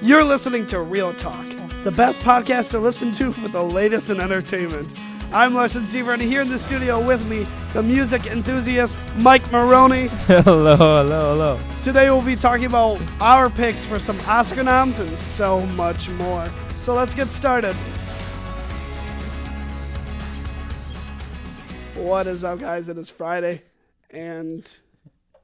You're 0.00 0.22
listening 0.22 0.64
to 0.66 0.80
Real 0.80 1.12
Talk, 1.12 1.44
the 1.82 1.90
best 1.90 2.20
podcast 2.20 2.70
to 2.70 2.78
listen 2.78 3.10
to 3.14 3.32
for 3.32 3.48
the 3.48 3.62
latest 3.62 4.10
in 4.10 4.20
entertainment. 4.20 4.94
I'm 5.32 5.54
Larson 5.54 5.84
Seaver, 5.84 6.12
and 6.12 6.22
here 6.22 6.40
in 6.40 6.48
the 6.48 6.58
studio 6.58 7.04
with 7.04 7.28
me, 7.28 7.46
the 7.72 7.82
music 7.82 8.26
enthusiast 8.26 8.96
Mike 9.16 9.50
Maroney. 9.50 10.06
hello, 10.26 10.76
hello, 10.76 11.02
hello. 11.34 11.60
Today 11.82 12.10
we'll 12.10 12.24
be 12.24 12.36
talking 12.36 12.66
about 12.66 13.02
our 13.20 13.50
picks 13.50 13.84
for 13.84 13.98
some 13.98 14.16
Oscar 14.28 14.62
noms 14.62 15.00
and 15.00 15.10
so 15.18 15.66
much 15.66 16.08
more. 16.10 16.46
So 16.78 16.94
let's 16.94 17.12
get 17.12 17.26
started. 17.26 17.74
What 21.96 22.28
is 22.28 22.44
up, 22.44 22.60
guys? 22.60 22.88
It 22.88 22.98
is 22.98 23.10
Friday, 23.10 23.62
and 24.10 24.76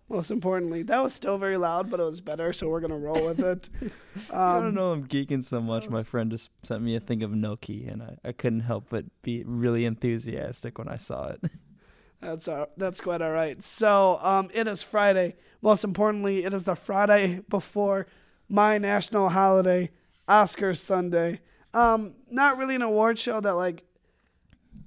most 0.08 0.30
importantly, 0.30 0.82
that 0.84 1.02
was 1.02 1.14
still 1.14 1.38
very 1.38 1.56
loud, 1.56 1.90
but 1.90 1.98
it 2.00 2.04
was 2.04 2.20
better, 2.20 2.52
so 2.52 2.68
we're 2.68 2.80
gonna 2.80 2.98
roll 2.98 3.24
with 3.26 3.40
it. 3.40 3.68
I 4.30 4.54
don't 4.58 4.66
Um, 4.68 4.74
know. 4.74 4.92
I'm 4.92 5.06
geeking 5.06 5.42
so 5.42 5.60
much. 5.60 5.88
My 5.88 6.02
friend 6.02 6.30
just 6.30 6.50
sent 6.62 6.82
me 6.82 6.94
a 6.96 7.00
thing 7.00 7.22
of 7.22 7.30
Noki, 7.30 7.90
and 7.90 8.02
I, 8.02 8.16
I 8.24 8.32
couldn't 8.32 8.60
help 8.60 8.86
but 8.90 9.06
be 9.22 9.42
really 9.46 9.84
enthusiastic 9.84 10.78
when 10.78 10.88
I 10.88 10.96
saw 10.96 11.28
it. 11.28 11.40
That's 12.20 12.48
all, 12.48 12.68
that's 12.78 13.02
quite 13.02 13.20
all 13.20 13.32
right. 13.32 13.62
So 13.62 14.18
um, 14.22 14.48
it 14.54 14.66
is 14.66 14.80
Friday. 14.80 15.36
Most 15.60 15.84
importantly, 15.84 16.42
it 16.44 16.54
is 16.54 16.64
the 16.64 16.74
Friday 16.74 17.40
before 17.50 18.06
my 18.48 18.78
national 18.78 19.28
holiday, 19.28 19.90
Oscars 20.26 20.78
Sunday. 20.78 21.40
Um, 21.74 22.14
not 22.30 22.56
really 22.56 22.76
an 22.76 22.82
award 22.82 23.18
show 23.18 23.40
that 23.42 23.52
like 23.56 23.84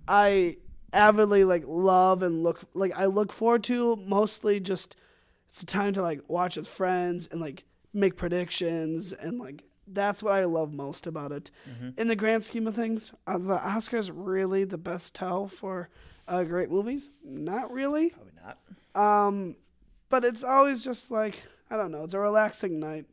I 0.07 0.57
avidly 0.93 1.43
like 1.43 1.63
love 1.67 2.23
and 2.23 2.41
look 2.41 2.61
like 2.73 2.93
I 2.95 3.05
look 3.05 3.31
forward 3.31 3.63
to. 3.65 3.95
Mostly 3.97 4.59
just 4.59 4.95
it's 5.49 5.63
a 5.63 5.65
time 5.65 5.93
to 5.93 6.01
like 6.01 6.21
watch 6.27 6.57
with 6.57 6.67
friends 6.67 7.27
and 7.31 7.39
like 7.41 7.63
make 7.93 8.15
predictions 8.15 9.13
and 9.13 9.39
like 9.39 9.63
that's 9.89 10.21
what 10.21 10.33
I 10.33 10.43
love 10.45 10.73
most 10.73 11.07
about 11.07 11.31
it. 11.31 11.49
In 11.97 12.09
the 12.09 12.15
grand 12.15 12.43
scheme 12.43 12.67
of 12.67 12.75
things, 12.75 13.13
are 13.25 13.39
the 13.39 13.57
Oscars 13.57 14.11
really 14.13 14.65
the 14.65 14.77
best 14.77 15.15
tell 15.15 15.47
for 15.47 15.87
uh, 16.27 16.43
great 16.43 16.69
movies? 16.69 17.09
Not 17.23 17.71
really. 17.71 18.09
Probably 18.09 18.33
not. 18.43 18.57
Um, 19.27 19.55
but 20.09 20.25
it's 20.25 20.43
always 20.43 20.83
just 20.83 21.09
like 21.09 21.41
I 21.69 21.77
don't 21.77 21.91
know. 21.91 22.03
It's 22.03 22.13
a 22.13 22.19
relaxing 22.19 22.79
night. 22.81 23.05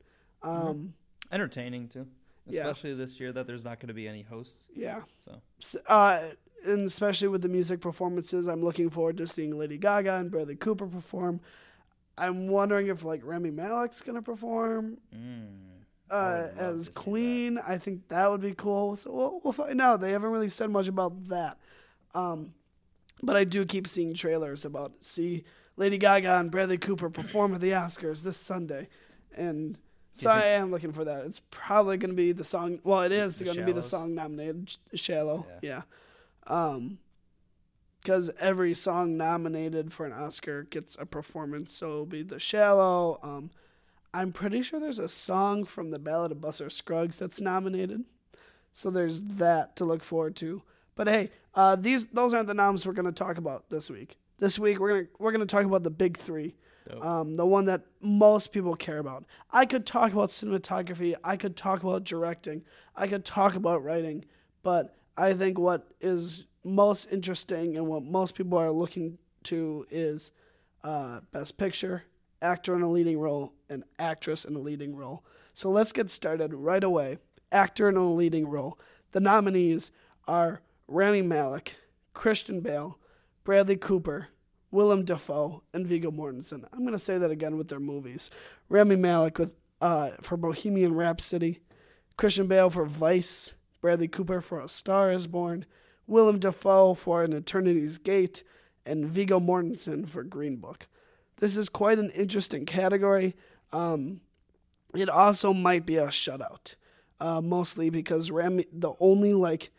Um, 0.42 0.94
Entertaining 1.32 1.88
too, 1.88 2.06
Yeah. 2.48 2.62
especially 2.62 2.94
this 2.94 3.19
year 3.20 3.32
that 3.32 3.46
there's 3.46 3.64
not 3.64 3.78
going 3.80 3.88
to 3.88 3.94
be 3.94 4.06
any 4.08 4.22
hosts. 4.22 4.69
yeah. 4.74 5.02
So 5.20 5.41
Uh, 5.88 6.28
and 6.66 6.86
especially 6.86 7.28
with 7.28 7.42
the 7.42 7.48
music 7.48 7.80
performances, 7.80 8.48
I'm 8.48 8.62
looking 8.64 8.91
forward 8.91 9.16
to 9.19 9.26
seeing 9.26 9.56
Lady 9.58 9.76
Gaga 9.78 10.14
and 10.14 10.30
Bradley 10.30 10.56
Cooper 10.56 10.86
perform. 10.86 11.41
I'm 12.16 12.48
wondering 12.48 12.86
if 12.88 13.04
like 13.04 13.22
Rami 13.24 13.50
Malek's 13.50 14.00
gonna 14.00 14.22
perform 14.22 14.98
uh, 16.10 16.48
as 16.56 16.86
to 16.86 16.92
see 16.92 16.94
that. 16.94 17.00
Queen. 17.00 17.58
I 17.66 17.78
think 17.78 18.08
that 18.08 18.30
would 18.30 18.40
be 18.40 18.54
cool. 18.54 18.96
So 18.96 19.12
we'll, 19.12 19.40
we'll 19.42 19.52
find 19.52 19.80
out. 19.80 20.00
They 20.00 20.12
haven't 20.12 20.30
really 20.30 20.48
said 20.48 20.70
much 20.70 20.86
about 20.88 21.28
that. 21.28 21.58
Um, 22.14 22.54
but 23.22 23.36
I 23.36 23.44
do 23.44 23.64
keep 23.64 23.88
seeing 23.88 24.14
trailers 24.14 24.64
about 24.64 24.92
see 25.00 25.44
Lady 25.76 25.98
Gaga 25.98 26.38
and 26.38 26.50
Bradley 26.50 26.78
Cooper 26.78 27.10
perform 27.10 27.54
at 27.54 27.60
the 27.60 27.70
Oscars 27.70 28.22
this 28.22 28.36
Sunday, 28.36 28.88
and 29.36 29.76
so 30.14 30.30
I 30.30 30.44
am 30.44 30.70
looking 30.70 30.92
for 30.92 31.04
that. 31.04 31.24
It's 31.24 31.40
probably 31.50 31.98
to 31.98 32.08
be 32.12 32.30
the 32.32 32.44
song. 32.44 32.78
Well, 32.84 33.02
it 33.02 33.10
is 33.12 33.40
going 33.42 33.56
to 33.56 33.64
be 33.64 33.72
the 33.72 33.82
song 33.82 34.14
nominated, 34.14 34.70
Sh- 34.70 34.76
"Shallow." 35.00 35.46
Yeah. 35.62 35.82
Yeah, 36.48 36.54
um, 36.74 36.98
because 38.05 38.30
every 38.38 38.74
song 38.74 39.16
nominated 39.16 39.91
for 39.91 40.05
an 40.05 40.12
Oscar 40.12 40.64
gets 40.64 40.94
a 41.00 41.06
performance. 41.06 41.72
So 41.74 41.86
it'll 41.88 42.06
be 42.06 42.22
"The 42.22 42.38
Shallow." 42.38 43.19
Um, 43.22 43.50
I'm 44.12 44.30
pretty 44.30 44.62
sure 44.62 44.78
there's 44.78 45.00
a 45.00 45.09
song 45.09 45.65
from 45.65 45.91
the 45.91 45.98
Ballad 45.98 46.31
of 46.31 46.41
Buster 46.41 46.70
Scruggs 46.70 47.19
that's 47.19 47.41
nominated. 47.41 48.04
So 48.72 48.91
there's 48.91 49.22
that 49.22 49.75
to 49.76 49.84
look 49.84 50.04
forward 50.04 50.37
to. 50.37 50.62
But 50.94 51.09
hey, 51.09 51.31
uh, 51.54 51.76
these 51.76 52.06
those 52.06 52.34
aren't 52.34 52.47
the 52.47 52.54
noms 52.54 52.87
we're 52.87 52.92
going 52.92 53.06
to 53.06 53.12
talk 53.12 53.38
about 53.38 53.70
this 53.70 53.91
week. 53.91 54.19
This 54.38 54.59
week 54.59 54.78
we're 54.78 54.88
gonna 54.91 55.09
we're 55.19 55.32
gonna 55.32 55.47
talk 55.47 55.65
about 55.65 55.82
the 55.82 55.91
big 55.91 56.19
three, 56.19 56.54
um, 57.00 57.34
the 57.34 57.47
one 57.47 57.65
that 57.65 57.82
most 58.03 58.53
people 58.53 58.76
care 58.76 58.98
about. 58.98 59.25
I 59.50 59.65
could 59.65 59.86
talk 59.86 60.12
about 60.12 60.28
cinematography. 60.28 61.15
I 61.25 61.36
could 61.36 61.56
talk 61.56 61.82
about 61.82 62.04
directing. 62.04 62.65
I 62.94 63.06
could 63.06 63.25
talk 63.25 63.54
about 63.54 63.82
writing. 63.82 64.26
But 64.62 64.94
I 65.16 65.32
think 65.32 65.58
what 65.58 65.88
is 66.00 66.44
most 66.64 67.12
interesting 67.12 67.76
and 67.76 67.86
what 67.86 68.02
most 68.02 68.34
people 68.34 68.58
are 68.58 68.72
looking 68.72 69.19
to 69.44 69.86
is 69.91 70.30
uh, 70.82 71.20
best 71.32 71.56
picture, 71.56 72.04
actor 72.42 72.75
in 72.75 72.82
a 72.82 72.91
leading 72.91 73.19
role, 73.19 73.53
and 73.69 73.84
actress 73.98 74.44
in 74.44 74.54
a 74.56 74.60
leading 74.60 74.97
role. 74.97 75.24
So 75.53 75.70
let's 75.70 75.92
get 75.92 76.10
started 76.10 76.53
right 76.53 76.82
away. 76.82 77.19
Actor 77.53 77.88
in 77.88 77.97
a 77.97 78.12
leading 78.12 78.48
role. 78.48 78.78
The 79.12 79.20
nominees 79.20 79.91
are 80.26 80.62
Rami 80.88 81.22
Malek, 81.22 81.76
Christian 82.12 82.60
Bale, 82.60 82.98
Bradley 83.44 83.76
Cooper, 83.76 84.28
Willem 84.70 85.04
Dafoe, 85.04 85.62
and 85.72 85.86
Viggo 85.86 86.10
Mortensen. 86.10 86.64
I'm 86.72 86.80
going 86.80 86.92
to 86.92 86.98
say 86.98 87.19
that 87.19 87.30
again 87.30 87.56
with 87.56 87.69
their 87.69 87.78
movies. 87.80 88.30
Rami 88.69 88.97
Malek 88.97 89.38
with 89.38 89.54
uh, 89.80 90.12
for 90.20 90.36
Bohemian 90.36 90.94
Rhapsody, 90.94 91.60
Christian 92.16 92.47
Bale 92.47 92.70
for 92.70 92.86
Vice, 92.86 93.54
Bradley 93.84 94.09
Cooper 94.09 94.41
for 94.41 94.62
A 94.62 94.69
Star 94.71 95.12
Is 95.12 95.27
Born, 95.27 95.67
Willem 96.06 96.39
Dafoe 96.39 96.95
for 96.95 97.22
An 97.22 97.34
Eternity's 97.34 97.99
Gate, 97.99 98.43
and 98.87 99.05
Viggo 99.05 99.39
Mortensen 99.39 100.09
for 100.09 100.22
Green 100.22 100.56
Book. 100.56 100.87
This 101.37 101.59
is 101.59 101.69
quite 101.69 101.99
an 101.99 102.09
interesting 102.12 102.65
category. 102.65 103.37
Um, 103.72 104.22
it 104.95 105.11
also 105.11 105.53
might 105.53 105.84
be 105.84 105.99
a 105.99 106.06
shutout, 106.06 106.77
uh, 107.21 107.43
mostly 107.43 107.91
because 107.91 108.31
Rami, 108.31 108.65
the 108.72 108.95
only 109.00 109.34
like 109.34 109.71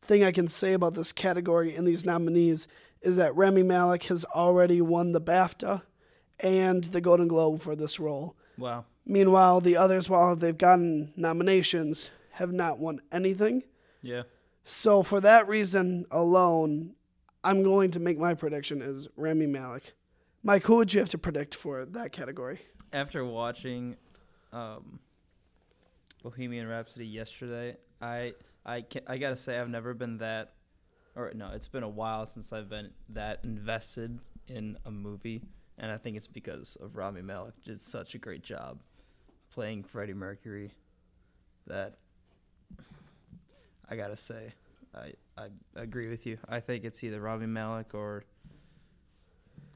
thing 0.00 0.24
I 0.24 0.32
can 0.32 0.48
say 0.48 0.72
about 0.72 0.94
this 0.94 1.12
category 1.12 1.76
and 1.76 1.86
these 1.86 2.04
nominees 2.04 2.66
is 3.00 3.14
that 3.14 3.36
Rami 3.36 3.62
Malek 3.62 4.02
has 4.06 4.24
already 4.24 4.80
won 4.80 5.12
the 5.12 5.20
BAFTA 5.20 5.82
and 6.40 6.82
the 6.82 7.00
Golden 7.00 7.28
Globe 7.28 7.60
for 7.60 7.76
this 7.76 8.00
role. 8.00 8.34
wow. 8.58 8.86
Meanwhile, 9.06 9.60
the 9.60 9.76
others, 9.76 10.08
while 10.10 10.34
they've 10.34 10.58
gotten 10.58 11.12
nominations, 11.16 12.10
have 12.32 12.52
not 12.52 12.78
won 12.78 13.00
anything. 13.10 13.62
Yeah. 14.02 14.22
So 14.64 15.02
for 15.02 15.20
that 15.20 15.48
reason 15.48 16.06
alone, 16.10 16.94
I'm 17.44 17.62
going 17.62 17.90
to 17.92 18.00
make 18.00 18.18
my 18.18 18.34
prediction 18.34 18.80
as 18.80 19.08
Rami 19.16 19.46
Malek. 19.46 19.94
Mike, 20.42 20.64
who 20.64 20.76
would 20.76 20.92
you 20.92 21.00
have 21.00 21.08
to 21.10 21.18
predict 21.18 21.54
for 21.54 21.84
that 21.84 22.12
category? 22.12 22.60
After 22.92 23.24
watching 23.24 23.96
um, 24.52 25.00
Bohemian 26.22 26.68
Rhapsody 26.68 27.06
yesterday, 27.06 27.76
I 28.00 28.34
I 28.64 28.82
can, 28.82 29.02
I 29.06 29.18
gotta 29.18 29.36
say 29.36 29.58
I've 29.58 29.68
never 29.68 29.94
been 29.94 30.18
that, 30.18 30.54
or 31.16 31.32
no, 31.34 31.50
it's 31.52 31.68
been 31.68 31.82
a 31.82 31.88
while 31.88 32.26
since 32.26 32.52
I've 32.52 32.68
been 32.68 32.90
that 33.10 33.40
invested 33.44 34.18
in 34.48 34.76
a 34.84 34.90
movie, 34.90 35.42
and 35.78 35.90
I 35.90 35.96
think 35.96 36.16
it's 36.16 36.26
because 36.26 36.76
of 36.76 36.96
Rami 36.96 37.22
Malek 37.22 37.54
did 37.64 37.80
such 37.80 38.14
a 38.14 38.18
great 38.18 38.42
job 38.42 38.80
playing 39.50 39.84
Freddie 39.84 40.14
Mercury 40.14 40.72
that 41.66 41.98
I 43.92 43.96
gotta 43.96 44.16
say 44.16 44.54
I 44.94 45.12
I 45.36 45.48
agree 45.76 46.08
with 46.08 46.24
you. 46.24 46.38
I 46.48 46.60
think 46.60 46.84
it's 46.84 47.04
either 47.04 47.20
Robbie 47.20 47.44
Malek 47.44 47.92
or 47.92 48.24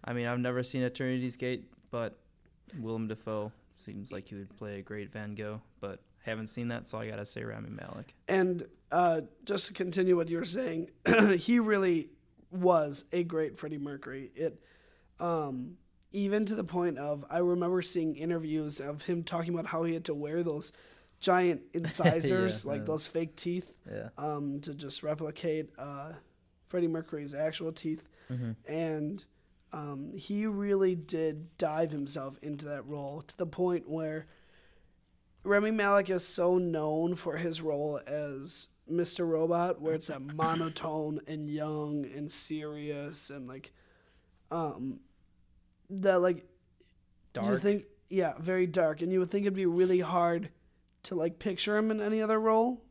I 0.03 0.15
mean 0.15 0.27
I've 0.27 0.39
never 0.39 0.63
seen 0.63 0.83
Eternity's 0.83 1.37
Gate, 1.37 1.71
but 1.91 2.19
Willem 2.81 3.09
Dafoe 3.09 3.53
seems 3.77 4.13
like 4.13 4.29
he 4.29 4.37
would 4.37 4.57
play 4.57 4.79
a 4.79 4.83
great 4.83 5.13
Van 5.13 5.35
Gogh, 5.35 5.61
but 5.81 6.01
haven't 6.25 6.47
seen 6.47 6.69
that, 6.69 6.89
so 6.89 6.99
I 6.99 7.11
gotta 7.11 7.27
say 7.27 7.45
Rami 7.45 7.69
Malek. 7.69 8.15
And 8.27 8.67
uh, 8.91 9.21
just 9.45 9.67
to 9.67 9.75
continue 9.75 10.17
what 10.17 10.31
you 10.31 10.39
were 10.39 10.47
saying, 10.47 10.89
he 11.39 11.59
really 11.59 12.09
was 12.51 13.05
a 13.13 13.23
great 13.23 13.59
Freddie 13.59 13.77
Mercury. 13.77 14.31
It, 14.35 14.59
um, 15.21 15.77
even 16.11 16.47
to 16.47 16.55
the 16.55 16.65
point 16.65 16.97
of 16.97 17.23
I 17.29 17.39
remember 17.39 17.83
seeing 17.83 18.17
interviews 18.17 18.81
of 18.81 19.03
him 19.03 19.25
talking 19.25 19.53
about 19.53 19.67
how 19.67 19.85
he 19.85 19.93
had 19.93 20.07
to 20.07 20.15
wear 20.15 20.43
those 20.43 20.73
giant 21.21 21.63
incisors, 21.75 22.65
Yeah, 22.65 22.71
like 22.73 22.81
yeah. 22.81 22.87
those 22.87 23.07
fake 23.07 23.37
teeth, 23.37 23.73
Yeah. 23.91 24.09
um, 24.19 24.61
to 24.61 24.75
just 24.75 25.03
replicate 25.03 25.71
uh, 25.79 26.13
Freddie 26.67 26.89
Mercury's 26.89 27.35
actual 27.35 27.73
teeth. 27.73 28.09
And 28.67 29.25
um, 29.73 30.13
he 30.17 30.47
really 30.47 30.97
did 30.97 31.57
dive 31.59 31.93
himself 31.93 32.39
into 32.43 32.65
that 32.67 32.85
role 32.87 33.23
to 33.23 33.37
the 33.37 33.47
point 33.47 33.89
where 33.89 34.27
Rami 35.45 35.71
Malek 35.71 36.11
is 36.11 36.27
so 36.27 36.59
known 36.59 37.15
for 37.15 37.37
his 37.37 37.63
role 37.63 38.01
as 38.05 38.67
Mr. 38.91 39.29
Robot, 39.29 39.81
where 39.81 39.95
it's 39.95 40.09
that 40.09 40.21
monotone 40.35 41.21
and 41.29 41.49
young 41.49 42.05
and 42.17 42.29
serious 42.31 43.31
and 43.31 43.47
like, 43.47 43.73
um, 44.51 44.99
that 45.91 46.21
like, 46.21 46.45
dark. 47.33 47.47
you 47.47 47.57
think 47.59 47.85
yeah, 48.09 48.33
very 48.41 48.67
dark, 48.67 49.03
and 49.03 49.13
you 49.13 49.21
would 49.21 49.31
think 49.31 49.43
it'd 49.47 49.55
be 49.55 49.67
really 49.67 50.01
hard 50.01 50.49
to 51.07 51.15
like 51.15 51.39
picture 51.39 51.77
him 51.77 51.91
in 51.91 52.01
any 52.01 52.21
other 52.23 52.39
role, 52.41 52.83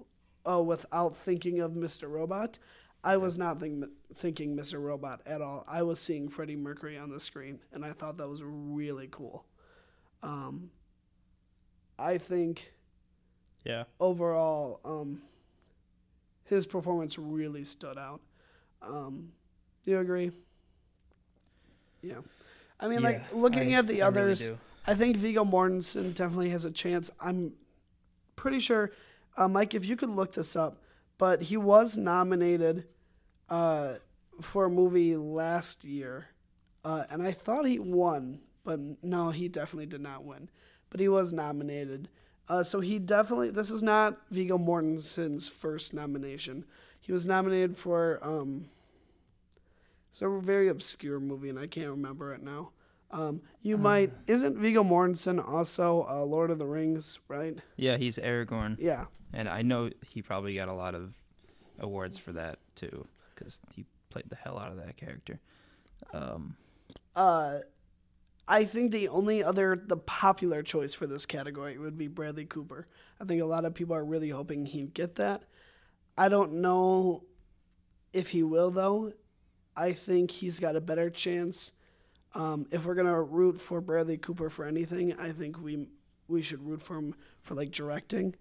uh, 0.49 0.61
without 0.61 1.15
thinking 1.15 1.59
of 1.59 1.71
Mr. 1.71 2.09
Robot. 2.09 2.59
I 3.03 3.17
was 3.17 3.37
not 3.37 3.59
think, 3.59 3.85
thinking 4.15 4.55
Mr. 4.57 4.81
Robot 4.81 5.21
at 5.27 5.41
all. 5.41 5.63
I 5.67 5.83
was 5.83 5.99
seeing 5.99 6.27
Freddie 6.27 6.55
Mercury 6.55 6.97
on 6.97 7.09
the 7.11 7.19
screen, 7.19 7.59
and 7.71 7.85
I 7.85 7.91
thought 7.91 8.17
that 8.17 8.27
was 8.27 8.41
really 8.43 9.07
cool. 9.11 9.45
Um, 10.23 10.71
I 11.99 12.17
think 12.17 12.73
Yeah. 13.63 13.83
overall, 13.99 14.79
um, 14.83 15.21
his 16.45 16.65
performance 16.65 17.19
really 17.19 17.63
stood 17.63 17.97
out. 17.97 18.21
Um, 18.81 19.31
do 19.83 19.91
you 19.91 19.99
agree? 19.99 20.31
Yeah. 22.01 22.21
I 22.79 22.87
mean, 22.87 23.03
like 23.03 23.33
looking 23.33 23.75
I- 23.75 23.79
at 23.79 23.87
the 23.87 24.01
I 24.01 24.07
others, 24.07 24.47
do. 24.47 24.57
I 24.87 24.93
think 24.95 25.15
Viggo 25.17 25.43
Mortensen 25.43 26.13
definitely 26.15 26.49
has 26.49 26.65
a 26.65 26.71
chance. 26.71 27.09
I'm 27.19 27.53
pretty 28.35 28.59
sure, 28.59 28.91
uh, 29.37 29.47
Mike, 29.47 29.73
if 29.73 29.85
you 29.85 29.95
could 29.95 30.09
look 30.09 30.33
this 30.33 30.55
up, 30.55 30.81
but 31.17 31.43
he 31.43 31.57
was 31.57 31.97
nominated 31.97 32.85
uh, 33.49 33.95
for 34.41 34.65
a 34.65 34.69
movie 34.69 35.15
last 35.15 35.85
year, 35.85 36.27
uh, 36.83 37.05
and 37.09 37.21
I 37.21 37.31
thought 37.31 37.65
he 37.65 37.79
won, 37.79 38.39
but 38.63 38.79
no, 39.03 39.31
he 39.31 39.47
definitely 39.47 39.85
did 39.87 40.01
not 40.01 40.23
win. 40.23 40.49
But 40.89 40.99
he 40.99 41.07
was 41.07 41.33
nominated. 41.33 42.09
Uh, 42.47 42.63
so 42.63 42.79
he 42.79 42.99
definitely, 42.99 43.49
this 43.49 43.71
is 43.71 43.81
not 43.81 44.21
Viggo 44.29 44.57
Mortensen's 44.57 45.47
first 45.47 45.93
nomination. 45.93 46.63
He 47.01 47.11
was 47.11 47.25
nominated 47.25 47.75
for 47.75 48.19
um, 48.21 48.69
it's 50.15 50.21
a 50.21 50.29
very 50.29 50.69
obscure 50.69 51.19
movie, 51.19 51.49
and 51.49 51.59
I 51.59 51.67
can't 51.67 51.89
remember 51.89 52.33
it 52.33 52.41
now. 52.41 52.69
Um, 53.15 53.41
you 53.61 53.77
might 53.77 54.11
isn't 54.27 54.57
Viggo 54.59 54.83
Mortensen 54.83 55.39
also 55.47 56.05
uh, 56.09 56.23
Lord 56.23 56.51
of 56.51 56.59
the 56.59 56.65
Rings, 56.65 57.17
right? 57.29 57.57
Yeah, 57.77 57.95
he's 57.95 58.17
Aragorn, 58.17 58.75
Yeah, 58.77 59.05
and 59.33 59.47
I 59.47 59.61
know 59.61 59.89
he 60.09 60.21
probably 60.21 60.53
got 60.53 60.67
a 60.67 60.73
lot 60.73 60.95
of 60.95 61.13
awards 61.79 62.17
for 62.17 62.33
that 62.33 62.59
too, 62.75 63.07
because 63.33 63.61
he 63.73 63.85
played 64.09 64.29
the 64.29 64.35
hell 64.35 64.59
out 64.59 64.71
of 64.71 64.77
that 64.85 64.97
character. 64.97 65.39
Um, 66.13 66.57
uh, 67.15 67.59
I 68.47 68.65
think 68.65 68.91
the 68.91 69.07
only 69.07 69.41
other 69.41 69.77
the 69.81 69.97
popular 69.97 70.61
choice 70.61 70.93
for 70.93 71.07
this 71.07 71.25
category 71.25 71.77
would 71.77 71.97
be 71.97 72.07
Bradley 72.07 72.45
Cooper. 72.45 72.85
I 73.21 73.23
think 73.23 73.41
a 73.41 73.45
lot 73.45 73.63
of 73.63 73.73
people 73.73 73.95
are 73.95 74.03
really 74.03 74.29
hoping 74.29 74.65
he'd 74.65 74.93
get 74.93 75.15
that. 75.15 75.43
I 76.17 76.27
don't 76.27 76.55
know 76.55 77.23
if 78.11 78.31
he 78.31 78.43
will 78.43 78.71
though. 78.71 79.13
I 79.75 79.93
think 79.93 80.31
he's 80.31 80.59
got 80.59 80.75
a 80.75 80.81
better 80.81 81.09
chance. 81.09 81.71
Um, 82.35 82.67
if 82.71 82.85
we're 82.85 82.95
gonna 82.95 83.21
root 83.21 83.59
for 83.59 83.81
Bradley 83.81 84.17
Cooper 84.17 84.49
for 84.49 84.65
anything, 84.65 85.13
I 85.19 85.31
think 85.31 85.61
we 85.61 85.87
we 86.27 86.41
should 86.41 86.65
root 86.67 86.81
for 86.81 86.97
him 86.97 87.15
for 87.41 87.55
like 87.55 87.71
directing. 87.71 88.35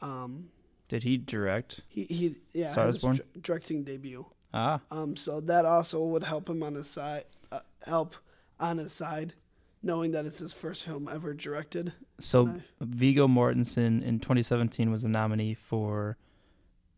Um, 0.00 0.48
did 0.88 1.02
he 1.02 1.16
direct? 1.18 1.80
he 1.88 2.04
he 2.04 2.34
yeah 2.52 2.68
is 2.68 2.94
his 2.94 3.02
Born? 3.02 3.20
directing 3.40 3.84
debut. 3.84 4.26
Ah, 4.54 4.80
Um, 4.90 5.16
so 5.16 5.40
that 5.40 5.64
also 5.66 6.02
would 6.04 6.22
help 6.24 6.48
him 6.48 6.62
on 6.62 6.74
his 6.76 6.88
side, 6.88 7.24
uh, 7.52 7.60
help 7.84 8.16
on 8.58 8.78
his 8.78 8.92
side, 8.92 9.34
knowing 9.82 10.12
that 10.12 10.24
it's 10.24 10.38
his 10.38 10.52
first 10.54 10.84
film 10.84 11.08
ever 11.12 11.34
directed. 11.34 11.92
so. 12.18 12.60
Viggo 12.80 13.26
Mortensen 13.28 14.02
in 14.02 14.18
2017 14.20 14.90
was 14.90 15.04
a 15.04 15.08
nominee 15.08 15.52
for 15.54 16.16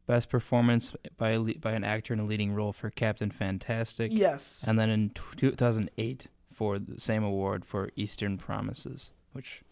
best 0.08 0.30
performance 0.30 0.96
by 1.18 1.30
a 1.30 1.40
by 1.58 1.72
an 1.72 1.84
actor 1.84 2.14
in 2.14 2.18
a 2.18 2.24
leading 2.24 2.52
role 2.52 2.72
for 2.72 2.90
Captain 2.90 3.30
Fantastic. 3.30 4.10
Yes, 4.12 4.64
And 4.66 4.76
then 4.78 4.90
in 4.90 5.10
t- 5.10 5.20
2008 5.36 6.26
for 6.50 6.78
the 6.80 6.98
same 6.98 7.22
award 7.22 7.64
for 7.64 7.90
Eastern 7.94 8.38
Promises, 8.38 9.12
which 9.32 9.62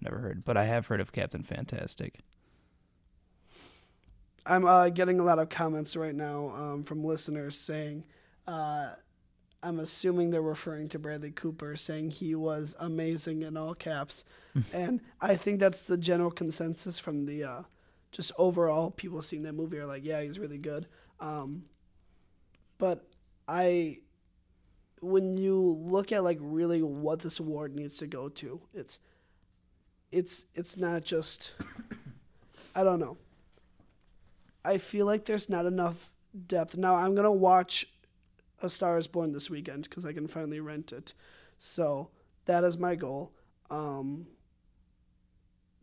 never 0.00 0.18
heard, 0.18 0.44
but 0.44 0.56
I 0.56 0.66
have 0.66 0.86
heard 0.86 1.00
of 1.00 1.10
Captain 1.12 1.42
Fantastic. 1.42 2.20
I'm 4.44 4.66
uh, 4.66 4.90
getting 4.90 5.18
a 5.18 5.24
lot 5.24 5.40
of 5.40 5.48
comments 5.48 5.96
right 5.96 6.14
now 6.14 6.50
um, 6.50 6.84
from 6.84 7.02
listeners 7.02 7.58
saying, 7.58 8.04
uh, 8.46 8.90
I'm 9.60 9.80
assuming 9.80 10.30
they're 10.30 10.42
referring 10.42 10.88
to 10.90 11.00
Bradley 11.00 11.32
Cooper, 11.32 11.74
saying 11.74 12.10
he 12.12 12.36
was 12.36 12.76
amazing 12.78 13.42
in 13.42 13.56
all 13.56 13.74
caps, 13.74 14.24
and 14.74 15.00
I 15.22 15.36
think 15.36 15.58
that's 15.58 15.82
the 15.82 15.96
general 15.96 16.30
consensus 16.30 16.98
from 16.98 17.24
the 17.24 17.42
uh, 17.42 17.62
just 18.16 18.32
overall 18.38 18.90
people 18.90 19.20
seeing 19.20 19.42
that 19.42 19.52
movie 19.52 19.76
are 19.76 19.84
like, 19.84 20.02
yeah, 20.02 20.22
he's 20.22 20.38
really 20.38 20.56
good. 20.56 20.86
Um, 21.20 21.64
but 22.78 23.06
I, 23.46 23.98
when 25.02 25.36
you 25.36 25.78
look 25.82 26.12
at 26.12 26.24
like 26.24 26.38
really 26.40 26.82
what 26.82 27.18
this 27.18 27.40
award 27.40 27.76
needs 27.76 27.98
to 27.98 28.06
go 28.06 28.30
to, 28.30 28.62
it's, 28.72 28.98
it's 30.10 30.46
it's 30.54 30.78
not 30.78 31.04
just, 31.04 31.52
I 32.74 32.82
don't 32.84 33.00
know. 33.00 33.18
I 34.64 34.78
feel 34.78 35.04
like 35.04 35.26
there's 35.26 35.50
not 35.50 35.66
enough 35.66 36.14
depth. 36.46 36.74
Now 36.74 36.94
I'm 36.94 37.14
gonna 37.14 37.30
watch 37.30 37.86
A 38.62 38.70
Star 38.70 38.96
Is 38.96 39.06
Born 39.06 39.32
this 39.32 39.50
weekend 39.50 39.82
because 39.82 40.06
I 40.06 40.14
can 40.14 40.26
finally 40.26 40.60
rent 40.60 40.90
it. 40.90 41.12
So 41.58 42.08
that 42.46 42.64
is 42.64 42.78
my 42.78 42.94
goal. 42.94 43.32
Um, 43.68 44.28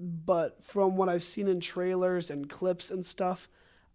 but 0.03 0.63
from 0.63 0.97
what 0.97 1.09
I've 1.09 1.23
seen 1.23 1.47
in 1.47 1.59
trailers 1.59 2.29
and 2.29 2.49
clips 2.49 2.91
and 2.91 3.05
stuff, 3.05 3.47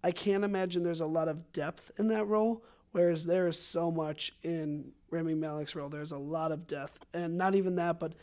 I 0.03 0.11
can't 0.11 0.45
imagine 0.45 0.83
there's 0.83 1.01
a 1.01 1.07
lot 1.07 1.29
of 1.29 1.53
depth 1.53 1.91
in 1.99 2.09
that 2.09 2.27
role. 2.27 2.65
Whereas 2.93 3.27
there 3.27 3.47
is 3.47 3.61
so 3.61 3.91
much 3.91 4.33
in 4.43 4.93
Rami 5.11 5.35
Malek's 5.35 5.75
role. 5.75 5.91
There's 5.91 6.13
a 6.13 6.19
lot 6.19 6.53
of 6.53 6.67
depth, 6.67 7.05
and 7.13 7.37
not 7.37 7.55
even 7.55 7.77
that, 7.77 8.01
but 8.01 8.15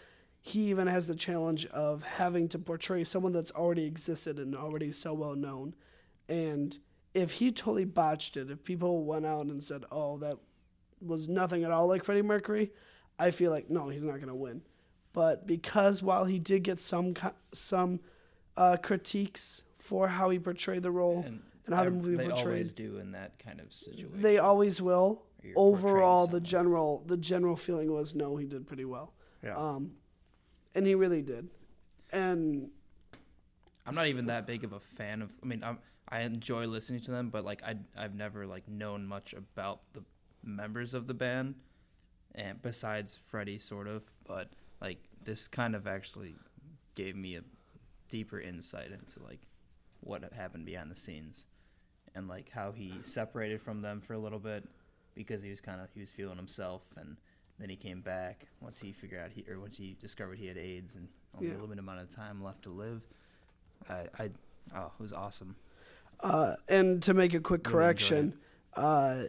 he 0.42 0.70
even 0.70 0.88
has 0.88 1.08
the 1.08 1.16
challenge 1.16 1.66
of 1.68 2.04
having 2.04 2.48
to 2.50 2.60
portray 2.60 3.04
someone 3.04 3.32
that's 3.32 3.52
already 3.52 3.86
existed 3.86 4.40
and 4.40 4.56
already 4.56 4.92
so 4.92 5.14
well 5.14 5.36
known. 5.36 5.76
And 6.28 6.78
if 7.14 7.34
he 7.34 7.52
totally 7.52 7.86
botched 7.86 8.38
it, 8.38 8.50
if 8.50 8.64
people 8.64 9.06
went 9.06 9.26
out 9.26 9.46
and 9.46 9.64
said, 9.64 9.86
"Oh, 9.92 10.18
that 10.18 10.38
was 11.00 11.30
nothing 11.30 11.64
at 11.64 11.72
all 11.72 11.88
like 11.88 12.04
Freddie 12.04 12.24
Mercury," 12.24 12.72
I 13.20 13.32
feel 13.32 13.52
like 13.52 13.70
no, 13.70 13.90
he's 13.90 14.04
not 14.04 14.16
going 14.16 14.28
to 14.28 14.36
win. 14.36 14.64
But 15.16 15.48
because 15.48 16.04
while 16.04 16.26
he 16.26 16.38
did 16.40 16.62
get 16.64 16.80
some 16.80 17.16
some 17.54 18.00
uh, 18.58 18.78
critiques 18.78 19.64
for 19.80 20.08
how 20.08 20.30
he 20.30 20.38
portrayed 20.40 20.84
the 20.84 20.92
role, 20.92 21.24
And, 21.26 21.42
And 21.66 21.74
how 21.76 21.82
the 21.84 21.88
ev- 21.88 21.96
movie 21.96 22.16
they 22.18 22.24
portrays- 22.28 22.46
always 22.46 22.74
do 22.74 22.98
in 23.00 23.12
that 23.14 23.40
kind 23.40 23.60
of 23.60 23.74
situation. 23.74 24.22
they 24.22 24.38
always 24.38 24.82
will. 24.82 25.24
Or 25.44 25.48
you're 25.48 25.54
portraying 25.56 25.76
Overall, 25.96 26.28
the 26.28 26.40
general 26.42 27.04
the 27.08 27.18
general 27.18 27.56
feeling 27.56 27.92
was 27.92 28.14
no, 28.14 28.36
he 28.38 28.46
did 28.46 28.68
pretty 28.68 28.86
well. 28.86 29.14
Yeah. 29.44 29.56
Um, 29.58 29.94
and 30.76 30.86
he 30.86 30.96
really 30.96 31.22
did. 31.22 31.48
And 32.12 32.70
I'm 33.86 33.96
not 33.96 34.08
even 34.08 34.26
that 34.28 34.46
big 34.48 34.64
of 34.64 34.74
a 34.74 34.80
fan 34.80 35.22
of. 35.22 35.32
I 35.42 35.46
mean, 35.46 35.64
I'm, 35.64 35.78
I 36.10 36.22
enjoy 36.22 36.66
listening 36.68 37.02
to 37.02 37.12
them, 37.12 37.30
but 37.30 37.46
like 37.46 37.62
I 37.64 37.76
I've 37.96 38.16
never 38.16 38.46
like 38.48 38.68
known 38.68 39.06
much 39.08 39.34
about 39.34 39.82
the 39.94 40.04
members 40.44 40.94
of 40.94 41.08
the 41.08 41.14
band, 41.14 41.56
and 42.34 42.62
besides 42.62 43.16
Freddie, 43.16 43.58
sort 43.60 43.88
of. 43.88 44.04
But 44.28 44.50
like 44.86 45.00
this 45.24 45.48
kind 45.48 45.76
of 45.76 45.88
actually 45.88 46.36
gave 46.96 47.16
me 47.16 47.36
a 47.36 47.42
deeper 48.10 48.40
insight 48.40 48.92
into 48.92 49.22
like 49.24 49.42
what 50.02 50.22
happened 50.34 50.66
behind 50.66 50.90
the 50.92 50.96
scenes, 50.96 51.46
and 52.16 52.28
like 52.28 52.50
how 52.50 52.72
he 52.72 52.94
separated 53.04 53.60
from 53.62 53.82
them 53.82 54.00
for 54.02 54.14
a 54.14 54.20
little 54.20 54.40
bit 54.40 54.64
because 55.16 55.42
he 55.42 55.50
was 55.50 55.62
kind 55.62 55.82
of 55.82 55.88
he 55.94 56.00
was 56.00 56.12
feeling 56.12 56.38
himself 56.38 56.82
and. 56.98 57.18
Then 57.58 57.70
he 57.70 57.78
came 57.78 58.02
back 58.02 58.48
once 58.60 58.82
he 58.82 58.92
figured 58.92 59.22
out 59.24 59.32
he 59.32 59.46
or 59.50 59.62
once 59.62 59.78
he 59.78 59.96
discovered 60.02 60.38
he 60.38 60.46
had 60.48 60.58
AIDS 60.58 60.98
and 60.98 61.08
only 61.34 61.48
Yeah. 61.52 61.54
a 61.54 61.62
limited 61.62 61.80
amount 61.80 62.02
of 62.02 62.14
time 62.14 62.44
left 62.44 62.64
to 62.64 62.70
live. 62.70 63.02
I, 63.88 64.08
I 64.20 64.30
oh, 64.76 64.88
it 64.88 65.02
was 65.02 65.14
awesome. 65.14 65.56
uh, 66.20 66.56
and 66.68 67.02
to 67.04 67.14
make 67.14 67.34
a 67.34 67.40
quick 67.40 67.66
Really 67.66 67.72
correction, 67.78 68.38
uh, 68.74 69.24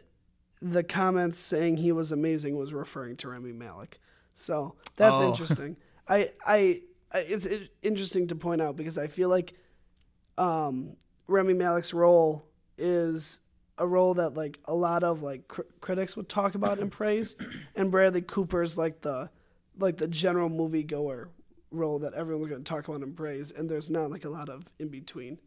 the 0.61 0.83
comments 0.83 1.39
saying 1.39 1.77
he 1.77 1.93
was 1.93 2.11
amazing 2.11 2.57
was 2.57 2.73
referring 2.75 3.15
to 3.19 3.29
Rami 3.29 3.53
Malek. 3.53 4.01
So 4.39 4.75
that's 4.97 5.19
Oh. 5.19 5.27
interesting. 5.29 5.77
I, 6.09 6.31
I, 6.47 6.83
I, 7.13 7.19
it's 7.21 7.49
interesting 7.83 8.29
to 8.29 8.37
point 8.37 8.61
out 8.63 8.77
because 8.77 8.99
I 8.99 9.07
feel 9.09 9.29
like 9.29 9.55
um, 10.39 10.97
Rami 11.27 11.55
Malek's 11.55 11.93
role 11.95 12.45
is 12.79 13.41
a 13.79 13.87
role 13.87 14.15
that 14.15 14.35
like 14.35 14.59
a 14.67 14.75
lot 14.75 15.03
of 15.03 15.23
like 15.23 15.49
cr- 15.49 15.63
critics 15.81 16.17
would 16.17 16.29
talk 16.29 16.55
about 16.55 16.79
and 16.79 16.93
praise, 16.93 17.35
and 17.75 17.91
Bradley 17.91 18.23
Cooper's 18.23 18.77
like 18.79 19.01
the 19.01 19.31
like 19.79 19.97
the 19.97 20.09
general 20.09 20.49
moviegoer 20.49 21.29
role 21.71 21.99
that 22.01 22.15
everyone's 22.15 22.49
going 22.49 22.63
to 22.63 22.69
talk 22.69 22.87
about 22.89 23.01
and 23.03 23.17
praise, 23.17 23.51
and 23.51 23.69
there's 23.69 23.91
not 23.91 24.11
like 24.11 24.25
a 24.25 24.29
lot 24.31 24.49
of 24.49 24.71
in 24.79 24.89
between. 24.89 25.39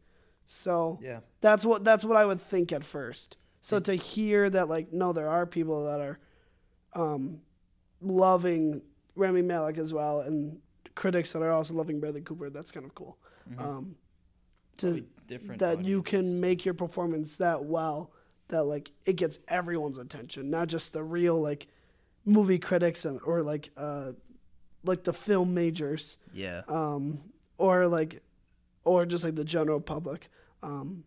So 0.46 1.00
Yeah. 1.02 1.20
that's 1.42 1.64
what 1.66 1.84
that's 1.84 2.04
what 2.04 2.18
I 2.18 2.26
would 2.26 2.42
think 2.42 2.72
at 2.74 2.84
first. 2.84 3.38
So 3.62 3.80
to 3.82 3.94
hear 3.94 4.50
that 4.50 4.68
like 4.68 4.92
no, 4.92 5.14
there 5.14 5.30
are 5.30 5.46
people 5.46 5.86
that 5.86 6.00
are 6.02 6.20
um, 6.94 7.42
loving 8.02 8.82
Rami 9.16 9.42
Malek 9.42 9.78
as 9.78 9.94
well, 9.94 10.22
and 10.22 10.60
critics 10.96 11.32
that 11.34 11.42
are 11.42 11.52
also 11.52 11.74
loving 11.74 12.00
Bradley 12.00 12.22
Cooper. 12.22 12.50
That's 12.50 12.72
kind 12.72 12.86
of 12.86 12.94
cool. 12.96 13.18
Um, 13.58 13.96
to, 14.78 15.04
different 15.28 15.60
that 15.60 15.84
you 15.84 16.02
can 16.04 16.40
make 16.40 16.64
your 16.66 16.74
performance 16.76 17.38
that 17.38 17.66
well 17.66 18.12
that 18.50 18.64
like 18.64 18.92
it 19.06 19.14
gets 19.14 19.40
everyone's 19.48 19.98
attention, 19.98 20.50
not 20.50 20.68
just 20.68 20.94
the 20.94 21.04
real 21.04 21.40
like 21.42 21.68
movie 22.26 22.60
critics 22.60 23.06
and 23.06 23.20
or 23.26 23.42
like 23.44 23.72
uh 23.76 24.12
like 24.84 25.04
the 25.04 25.14
film 25.14 25.54
majors 25.54 26.18
Yeah. 26.34 26.62
um, 26.68 27.20
or 27.58 27.88
like, 27.88 28.22
or 28.86 29.06
just 29.06 29.24
like 29.26 29.36
the 29.36 29.44
general 29.44 29.82
public, 29.82 30.30
um, 30.64 31.04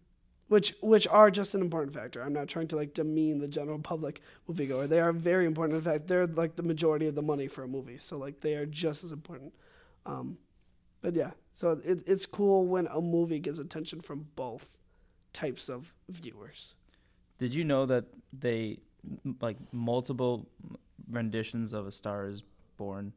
which 0.53 0.75
which 0.83 1.09
are 1.09 1.31
just 1.31 1.55
an 1.55 1.63
important 1.63 1.95
factor. 1.95 2.23
I'm 2.23 2.35
not 2.35 2.47
trying 2.47 2.69
to 2.69 2.77
like 2.77 2.93
demean 2.93 3.39
the 3.39 3.49
general 3.49 3.79
public 3.79 4.21
moviegoer. 4.47 4.87
They 4.87 5.01
are 5.01 5.11
very 5.11 5.47
important. 5.47 5.79
In 5.79 5.83
fact, 5.83 6.09
they're 6.09 6.27
like 6.27 6.57
the 6.57 6.63
majority 6.63 7.07
of 7.07 7.15
the 7.15 7.23
money 7.23 7.49
for 7.49 7.65
a 7.65 7.69
movie. 7.69 7.97
So 7.97 8.19
like 8.19 8.41
they 8.41 8.55
are 8.57 8.67
just 8.67 9.03
as 9.03 9.13
important. 9.13 9.55
Um, 10.05 10.37
but 11.01 11.15
yeah, 11.15 11.31
So 11.55 11.81
it, 11.83 12.03
it's 12.07 12.27
cool 12.27 12.67
when 12.67 12.87
a 12.89 13.01
movie 13.01 13.39
gets 13.39 13.59
attention 13.59 14.03
from 14.03 14.27
both 14.37 14.67
types 15.33 15.71
of 15.71 15.95
viewers. 16.11 16.75
Did 17.39 17.55
you 17.55 17.65
know 17.65 17.87
that 17.87 18.05
they 18.39 18.81
like 19.41 19.57
multiple 19.73 20.47
renditions 21.11 21.73
of 21.73 21.87
A 21.87 21.93
Star 21.93 22.27
Is 22.27 22.43
Born 22.77 23.15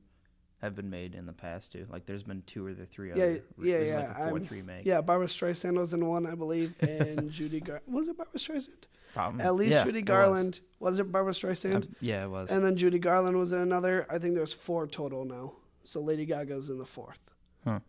have 0.66 0.76
been 0.76 0.90
made 0.90 1.16
in 1.16 1.26
the 1.26 1.34
past 1.34 1.72
too? 1.72 1.88
Like 1.90 2.06
there's 2.06 2.24
been 2.24 2.44
two 2.46 2.66
or 2.66 2.74
the 2.74 2.86
three 2.86 3.10
Yeah, 3.10 3.14
other. 3.16 3.42
yeah, 3.62 3.80
yeah, 3.80 3.96
Like 3.96 4.10
a 4.10 4.14
4th 4.20 4.42
I'm- 4.42 4.48
remake. 4.52 4.86
Yeah, 4.86 5.02
Barbra 5.02 5.28
Streisand 5.28 5.78
was 5.78 5.94
in 5.94 6.06
one, 6.06 6.26
I 6.26 6.36
believe, 6.36 6.76
and 6.84 7.32
Judy 7.32 7.62
Gar 7.62 7.82
was 7.88 8.08
it 8.10 8.18
Barbra 8.18 8.38
Streisand? 8.40 8.84
Problem- 9.14 9.40
At 9.42 9.56
least 9.56 9.78
yeah, 9.78 9.84
Judy 9.86 10.00
it 10.00 10.02
was. 10.02 10.08
Garland 10.08 10.60
was. 10.80 11.00
it 11.00 11.12
Barbra 11.12 11.32
Streisand? 11.34 11.76
Um, 11.86 11.96
yeah, 12.02 12.26
it 12.26 12.30
was. 12.30 12.52
and 12.52 12.64
then 12.66 12.76
Judy 12.76 13.00
Garland 13.00 13.38
was 13.38 13.54
in 13.54 13.60
another. 13.60 14.06
I 14.10 14.20
think 14.20 14.36
there's 14.36 14.52
four 14.54 14.86
total 14.88 15.24
now. 15.24 15.54
So 15.86 16.02
Lady 16.02 16.26
Gaga's 16.26 16.70
in 16.70 16.78
the 16.80 16.86
fourth. 16.86 17.22
Huh. 17.64 17.80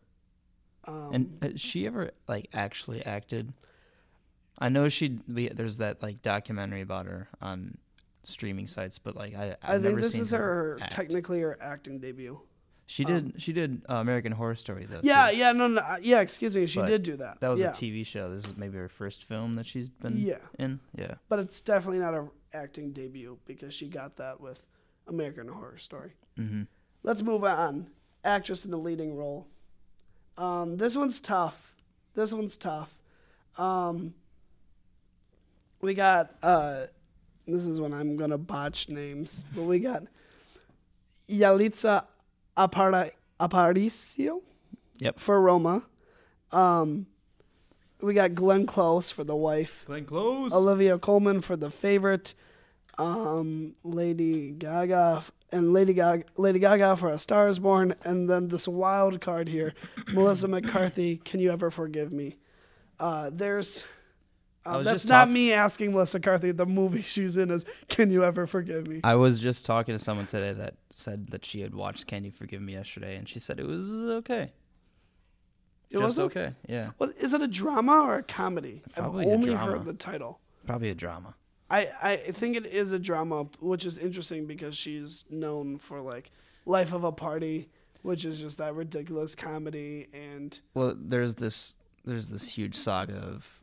Um, 0.85 1.11
and 1.13 1.39
has 1.43 1.61
she 1.61 1.87
ever 1.87 2.13
like 2.29 2.49
actually 2.55 3.05
acted? 3.05 3.53
I 4.59 4.69
know 4.69 4.89
she. 4.89 5.19
There's 5.27 5.79
that 5.79 6.03
like 6.03 6.23
documentary 6.23 6.81
about 6.83 7.07
her 7.07 7.29
on 7.41 7.77
streaming 8.23 8.67
sites, 8.69 8.99
but 8.99 9.17
like 9.17 9.35
I, 9.35 9.57
I've 9.63 9.81
I 9.81 9.83
think 9.83 10.01
this 10.01 10.17
is 10.17 10.31
her 10.31 10.79
act. 10.81 10.93
technically 10.93 11.41
her 11.41 11.59
acting 11.61 11.99
debut. 11.99 12.41
She 12.89 13.05
did. 13.05 13.35
she 13.43 13.53
did 13.53 13.83
uh, 13.91 13.95
American 13.97 14.31
Horror 14.33 14.55
Story 14.55 14.87
though. 14.89 15.01
Yeah, 15.03 15.31
too. 15.31 15.37
yeah, 15.37 15.53
no, 15.53 15.67
no, 15.67 15.81
uh, 15.81 15.97
yeah. 16.01 16.21
Excuse 16.21 16.55
me, 16.55 16.67
she 16.67 16.79
But 16.79 16.87
did 16.87 17.03
do 17.03 17.17
that. 17.17 17.41
That 17.41 17.49
was 17.49 17.61
yeah. 17.61 17.71
a 17.71 17.73
TV 17.73 18.07
show. 18.07 18.33
This 18.33 18.47
is 18.47 18.57
maybe 18.57 18.79
her 18.79 18.89
first 18.89 19.25
film 19.25 19.57
that 19.57 19.67
she's 19.67 19.91
been 19.91 20.17
Yeah, 20.19 20.37
in. 20.59 20.79
Yeah. 20.95 21.15
but 21.29 21.41
it's 21.41 21.61
definitely 21.61 21.99
not 21.99 22.15
her 22.15 22.29
acting 22.55 22.93
debut 22.93 23.39
because 23.45 23.75
she 23.75 23.89
got 23.89 24.17
that 24.19 24.41
with 24.41 24.63
American 25.09 25.49
Horror 25.49 25.79
Story. 25.79 26.13
Mm-hmm. 26.39 26.63
Let's 27.03 27.23
move 27.23 27.43
on. 27.45 27.89
Actress 28.25 28.65
in 28.65 28.71
the 28.71 28.79
leading 28.79 29.17
role. 29.17 29.47
Um, 30.39 30.77
this 30.77 30.97
one's 30.97 31.19
tough. 31.19 31.75
This 32.15 32.33
one's 32.33 32.57
tough. 32.57 32.97
Um, 33.59 34.15
we 35.81 35.95
got. 35.95 36.35
Uh, 36.43 36.87
this 37.47 37.67
is 37.67 37.81
when 37.81 37.93
I'm 37.93 38.17
gonna 38.17 38.39
botch 38.39 38.89
names, 38.89 39.45
but 39.55 39.63
we 39.65 39.79
got 39.81 40.03
Yalitza 41.29 42.05
Apara- 42.57 43.11
Aparicio. 43.41 44.41
Yep. 44.99 45.19
For 45.21 45.41
Roma. 45.41 45.85
Um, 46.53 47.07
we 48.01 48.15
got 48.15 48.35
Glenn 48.35 48.67
Close 48.67 49.11
for 49.11 49.25
the 49.25 49.37
wife. 49.37 49.85
Glenn 49.87 50.05
Close. 50.05 50.53
Olivia 50.53 50.99
Colman 50.99 51.41
for 51.41 51.57
the 51.57 51.71
favorite, 51.71 52.35
um, 52.99 53.75
Lady 53.85 54.53
Gaga 54.53 55.25
and 55.53 55.73
Lady 55.73 55.93
Gaga, 55.95 56.25
Lady 56.37 56.59
Gaga 56.59 56.97
for 56.97 57.11
A 57.11 57.19
Star 57.19 57.49
Is 57.49 57.59
Born, 57.59 57.95
and 58.05 58.29
then 58.29 58.49
this 58.49 58.67
wild 58.67 59.21
card 59.21 59.49
here, 59.49 59.75
Melissa 60.13 60.49
McCarthy. 60.49 61.17
Can 61.19 61.41
you 61.41 61.51
ever 61.51 61.71
forgive 61.71 62.13
me? 62.13 62.37
Uh, 62.99 63.31
there's. 63.33 63.85
I 64.67 64.71
um, 64.71 64.77
was 64.79 64.85
that's 64.87 64.95
just 64.97 65.09
not 65.09 65.27
talk- 65.27 65.33
me 65.35 65.53
asking 65.53 65.93
Melissa 65.93 66.19
McCarthy. 66.19 66.51
The 66.51 66.67
movie 66.67 67.03
she's 67.15 67.37
in 67.37 67.51
is 67.51 67.65
"Can 67.89 68.11
You 68.11 68.25
Ever 68.25 68.47
Forgive 68.47 68.87
Me?" 68.87 69.01
I 69.05 69.15
was 69.15 69.39
just 69.39 69.65
talking 69.65 69.97
to 69.97 69.99
someone 70.03 70.27
today 70.27 70.53
that 70.53 70.75
said 70.91 71.29
that 71.29 71.45
she 71.45 71.61
had 71.61 71.75
watched 71.75 72.07
Can 72.07 72.25
You 72.25 72.33
Forgive 72.33 72.61
Me 72.61 72.73
yesterday, 72.73 73.17
and 73.17 73.29
she 73.29 73.39
said 73.39 73.61
it 73.61 73.67
was 73.67 73.91
okay. 73.91 74.53
It 75.91 75.99
just 75.99 76.03
was 76.03 76.19
okay. 76.19 76.55
Yeah. 76.69 76.91
Well, 76.99 77.13
is 77.21 77.33
it 77.33 77.43
a 77.43 77.47
drama 77.47 78.01
or 78.03 78.17
a 78.17 78.23
comedy? 78.23 78.83
Probably 78.95 79.25
I've 79.25 79.31
a 79.31 79.35
only 79.35 79.51
drama. 79.51 79.73
heard 79.73 79.85
the 79.85 79.95
title. 79.95 80.41
Probably 80.67 80.91
a 80.91 80.95
drama. 80.95 81.37
I, 81.71 81.89
I 82.03 82.17
think 82.17 82.57
it 82.57 82.67
is 82.67 82.93
a 82.93 82.99
drama, 82.99 83.47
which 83.61 83.87
is 83.87 83.99
interesting 83.99 84.47
because 84.47 84.77
she's 84.77 85.25
known 85.31 85.79
for 85.79 86.01
like 86.01 86.31
Life 86.65 86.93
of 86.93 87.05
a 87.05 87.13
Party, 87.13 87.69
which 88.03 88.25
is 88.25 88.41
just 88.41 88.59
that 88.59 88.75
ridiculous 88.75 89.35
comedy, 89.35 90.09
and 90.13 90.59
Well, 90.75 90.95
there's 90.97 91.37
this 91.37 91.77
there's 92.05 92.31
this 92.31 92.49
huge 92.49 92.77
saga 92.77 93.17
of 93.17 93.63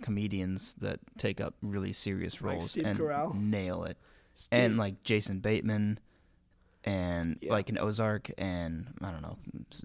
comedians 0.00 0.74
that 0.74 1.00
take 1.18 1.40
up 1.40 1.54
really 1.62 1.92
serious 1.92 2.40
roles 2.42 2.70
Steve 2.70 2.86
and 2.86 2.98
Carell. 2.98 3.34
nail 3.34 3.84
it, 3.84 3.96
Steve, 4.34 4.58
and 4.60 4.76
like 4.78 5.02
Jason 5.04 5.40
Bateman, 5.40 5.98
and 6.84 7.38
Yeah. 7.40 7.52
like 7.52 7.68
in 7.68 7.78
Ozark, 7.78 8.30
and 8.38 8.94
I 9.02 9.10
don't 9.10 9.22
know, 9.22 9.36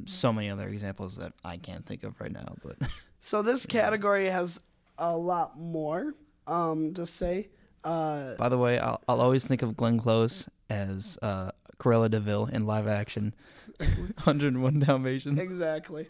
so 0.05 0.31
many 0.33 0.49
other 0.49 0.67
examples 0.67 1.17
that 1.17 1.33
I 1.43 1.57
can't 1.57 1.85
think 1.85 2.03
of 2.03 2.19
right 2.19 2.31
now. 2.31 2.55
But 2.63 2.77
so 3.21 3.41
this 3.41 3.65
category 3.65 4.27
has 4.29 4.59
a 4.97 5.15
lot 5.17 5.57
more 5.59 6.13
um, 6.47 6.93
to 6.95 7.05
say. 7.05 7.49
Uh, 7.83 8.35
by 8.35 8.49
the 8.49 8.57
way, 8.57 8.79
I'll 8.79 9.01
I'll 9.07 9.21
always 9.21 9.45
think 9.47 9.61
of 9.61 9.77
Glenn 9.77 9.99
Close 9.99 10.49
as 10.69 11.17
uh, 11.21 11.51
Cruella 11.79 12.09
de 12.09 12.19
Vil 12.19 12.47
in 12.47 12.65
live 12.65 12.87
action, 12.87 13.33
101 14.23 14.79
Dalmatians. 14.79 15.39
exactly. 15.39 16.07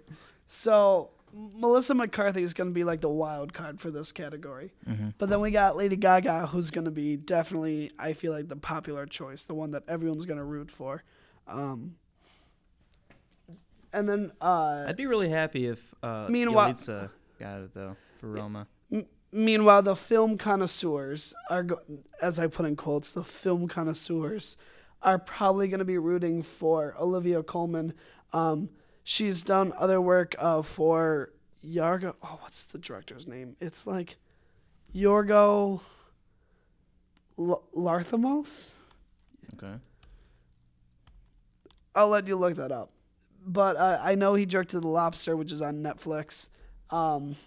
So 0.47 1.09
Melissa 1.37 1.93
McCarthy 1.93 2.41
is 2.41 2.53
going 2.53 2.69
to 2.69 2.73
be 2.73 2.83
like 2.83 3.01
the 3.01 3.09
wild 3.09 3.53
card 3.53 3.79
for 3.79 3.91
this 3.91 4.11
category. 4.11 4.73
hmm 4.85 5.09
But 5.17 5.29
then 5.29 5.39
we 5.41 5.51
got 5.51 5.77
Lady 5.77 5.95
Gaga, 5.95 6.47
who's 6.47 6.71
going 6.71 6.85
to 6.85 6.91
be 6.91 7.15
definitely, 7.15 7.91
I 7.99 8.13
feel 8.13 8.31
like, 8.31 8.47
the 8.47 8.55
popular 8.55 9.05
choice, 9.05 9.43
the 9.45 9.53
one 9.53 9.71
that 9.71 9.83
everyone's 9.87 10.25
going 10.25 10.37
to 10.39 10.43
root 10.43 10.71
for. 10.71 11.03
Um, 11.47 11.95
and 13.93 14.07
then, 14.07 14.31
uh, 14.41 14.85
I'd 14.87 14.97
be 14.97 15.05
really 15.05 15.29
happy 15.29 15.65
if 15.67 15.93
uh, 16.03 16.27
Meanwhile- 16.29 16.73
Yalitza 16.73 17.09
got 17.39 17.61
it 17.61 17.73
though 17.73 17.95
for 18.15 18.27
Roma. 18.31 18.67
meanwhile, 19.31 19.81
the 19.83 19.95
film 19.95 20.37
connoisseurs 20.37 21.33
are, 21.49 21.63
go- 21.63 21.81
as 22.21 22.39
I 22.39 22.47
put 22.47 22.65
in 22.65 22.75
quotes, 22.75 23.11
the 23.11 23.23
film 23.23 23.67
connoisseurs 23.67 24.57
are 25.03 25.19
probably 25.19 25.67
going 25.67 25.79
to 25.79 25.85
be 25.85 25.97
rooting 25.97 26.41
for 26.41 26.95
Olivia 26.99 27.43
Colman. 27.43 27.93
Um, 28.33 28.69
she's 29.07 29.41
done 29.41 29.71
other 29.77 30.01
work 30.01 30.35
uh, 30.37 30.61
for 30.61 31.31
Yargo. 31.65 32.13
Oh, 32.21 32.39
what's 32.41 32.65
the 32.65 32.77
director's 32.77 33.25
name? 33.25 33.55
It's 33.61 33.87
like 33.87 34.17
Yorgo 34.93 35.79
L- 37.39 37.63
Larthamos. 37.73 38.73
Okay. 39.53 39.75
I'll 41.95 42.09
let 42.09 42.27
you 42.27 42.35
look 42.35 42.55
that 42.55 42.73
up. 42.73 42.91
But 43.45 43.77
uh, 43.77 43.97
I 44.03 44.15
know 44.15 44.35
he 44.35 44.45
directed 44.45 44.81
The 44.81 44.89
Lobster, 44.89 45.37
which 45.37 45.53
is 45.53 45.61
on 45.61 45.81
Netflix. 45.81 46.49
Um, 46.89 47.37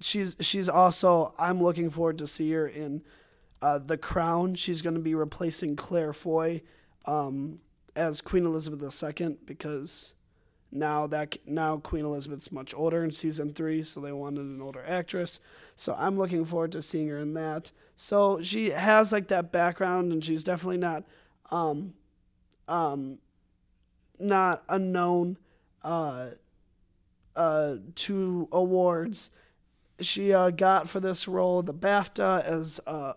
she's 0.00 0.36
she's 0.38 0.68
also. 0.68 1.34
I'm 1.36 1.60
looking 1.60 1.90
forward 1.90 2.18
to 2.18 2.28
see 2.28 2.52
her 2.52 2.68
in 2.68 3.02
uh, 3.60 3.80
The 3.80 3.98
Crown. 3.98 4.54
She's 4.54 4.82
going 4.82 4.94
to 4.94 5.00
be 5.00 5.16
replacing 5.16 5.74
Claire 5.74 6.12
Foy 6.12 6.62
um, 7.06 7.58
as 7.96 8.20
Queen 8.20 8.46
Elizabeth 8.46 9.02
II 9.02 9.38
because 9.44 10.14
now 10.74 11.06
that 11.06 11.36
now 11.46 11.78
Queen 11.78 12.04
Elizabeth's 12.04 12.52
much 12.52 12.74
older 12.74 13.04
in 13.04 13.12
season 13.12 13.54
three, 13.54 13.82
so 13.82 14.00
they 14.00 14.12
wanted 14.12 14.46
an 14.46 14.60
older 14.60 14.84
actress. 14.86 15.40
So 15.76 15.94
I'm 15.98 16.16
looking 16.16 16.44
forward 16.44 16.72
to 16.72 16.82
seeing 16.82 17.08
her 17.08 17.18
in 17.18 17.34
that. 17.34 17.70
So 17.96 18.42
she 18.42 18.70
has 18.70 19.12
like 19.12 19.28
that 19.28 19.52
background, 19.52 20.12
and 20.12 20.24
she's 20.24 20.44
definitely 20.44 20.78
not. 20.78 21.04
Um, 21.50 21.94
um, 22.66 23.18
not 24.18 24.62
unknown 24.68 25.38
uh, 25.82 26.30
uh, 27.36 27.76
to 27.94 28.48
awards. 28.52 29.30
She 30.00 30.32
uh, 30.32 30.50
got 30.50 30.88
for 30.88 31.00
this 31.00 31.28
role 31.28 31.62
the 31.62 31.74
BAFTA 31.74 32.44
as, 32.44 32.80
uh, 32.86 33.14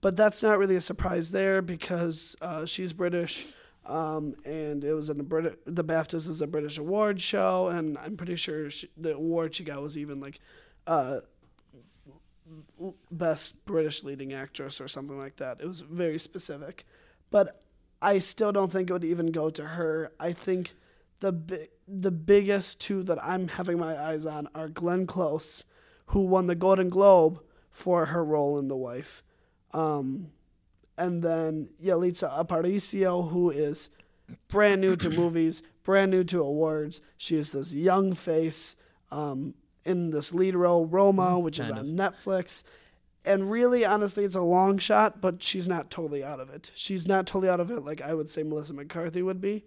but 0.00 0.16
that's 0.16 0.42
not 0.42 0.58
really 0.58 0.76
a 0.76 0.80
surprise 0.80 1.30
there 1.30 1.62
because 1.62 2.36
uh, 2.40 2.66
she's 2.66 2.92
British, 2.92 3.46
um, 3.88 4.34
and 4.44 4.84
it 4.84 4.92
was 4.92 5.08
in 5.10 5.16
the 5.16 5.24
Brit- 5.24 5.60
the 5.64 5.84
BAFTAs 5.84 6.28
is 6.28 6.40
a 6.40 6.46
British 6.46 6.78
award 6.78 7.20
show, 7.20 7.68
and 7.68 7.96
I'm 7.98 8.16
pretty 8.16 8.36
sure 8.36 8.70
she, 8.70 8.88
the 8.96 9.14
award 9.14 9.54
she 9.54 9.64
got 9.64 9.82
was 9.82 9.96
even 9.96 10.20
like 10.20 10.38
uh, 10.86 11.20
best 13.10 13.64
British 13.64 14.04
leading 14.04 14.32
actress 14.32 14.80
or 14.80 14.88
something 14.88 15.18
like 15.18 15.36
that. 15.36 15.60
It 15.60 15.66
was 15.66 15.80
very 15.80 16.18
specific, 16.18 16.84
but 17.30 17.62
I 18.00 18.18
still 18.18 18.52
don't 18.52 18.70
think 18.70 18.90
it 18.90 18.92
would 18.92 19.04
even 19.04 19.32
go 19.32 19.50
to 19.50 19.64
her. 19.64 20.12
I 20.20 20.32
think 20.32 20.74
the 21.20 21.32
bi- 21.32 21.68
the 21.86 22.10
biggest 22.10 22.80
two 22.80 23.02
that 23.04 23.22
I'm 23.24 23.48
having 23.48 23.78
my 23.78 23.98
eyes 23.98 24.26
on 24.26 24.48
are 24.54 24.68
Glenn 24.68 25.06
Close, 25.06 25.64
who 26.06 26.20
won 26.20 26.46
the 26.46 26.54
Golden 26.54 26.90
Globe 26.90 27.40
for 27.70 28.06
her 28.06 28.24
role 28.24 28.58
in 28.58 28.68
The 28.68 28.76
Wife, 28.76 29.22
um, 29.72 30.30
and 30.98 31.22
then 31.22 31.70
Yalitza 31.82 32.28
Aparicio, 32.30 33.30
who 33.30 33.50
is 33.50 33.88
brand 34.48 34.80
new 34.80 34.96
to 34.96 35.08
movies, 35.08 35.62
brand 35.84 36.10
new 36.10 36.24
to 36.24 36.40
awards. 36.40 37.00
She 37.16 37.36
is 37.36 37.52
this 37.52 37.72
young 37.72 38.14
face 38.14 38.76
um, 39.10 39.54
in 39.84 40.10
this 40.10 40.34
lead 40.34 40.54
role, 40.54 40.84
Roma, 40.84 41.38
which 41.38 41.58
is 41.58 41.70
on 41.70 41.78
of. 41.78 41.86
Netflix. 41.86 42.64
And 43.24 43.50
really, 43.50 43.84
honestly, 43.84 44.24
it's 44.24 44.34
a 44.36 44.42
long 44.42 44.78
shot, 44.78 45.20
but 45.20 45.42
she's 45.42 45.68
not 45.68 45.90
totally 45.90 46.24
out 46.24 46.40
of 46.40 46.50
it. 46.50 46.70
She's 46.74 47.06
not 47.06 47.26
totally 47.26 47.48
out 47.48 47.60
of 47.60 47.70
it 47.70 47.84
like 47.84 48.00
I 48.00 48.14
would 48.14 48.28
say 48.28 48.42
Melissa 48.42 48.74
McCarthy 48.74 49.22
would 49.22 49.40
be. 49.40 49.64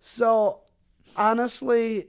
So, 0.00 0.60
honestly, 1.16 2.08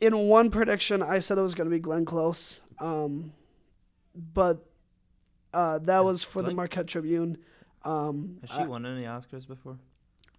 in 0.00 0.28
one 0.28 0.50
prediction, 0.50 1.02
I 1.02 1.18
said 1.18 1.38
it 1.38 1.42
was 1.42 1.54
going 1.54 1.68
to 1.68 1.74
be 1.74 1.80
Glenn 1.80 2.04
Close. 2.04 2.60
Um, 2.78 3.32
but 4.14 4.65
uh, 5.56 5.78
that 5.78 6.04
was 6.04 6.22
for 6.22 6.42
the 6.42 6.52
Marquette 6.52 6.86
Tribune. 6.86 7.38
Um, 7.84 8.38
Has 8.42 8.50
she 8.50 8.66
won 8.68 8.84
any 8.84 9.04
Oscars 9.04 9.46
before? 9.46 9.78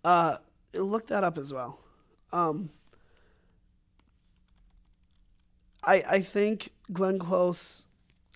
uh, 0.03 0.37
look 0.73 1.07
that 1.07 1.23
up 1.23 1.37
as 1.37 1.51
well. 1.53 1.79
Um, 2.31 2.69
I 5.83 6.03
I 6.09 6.19
think 6.21 6.71
Glenn 6.91 7.19
Close. 7.19 7.85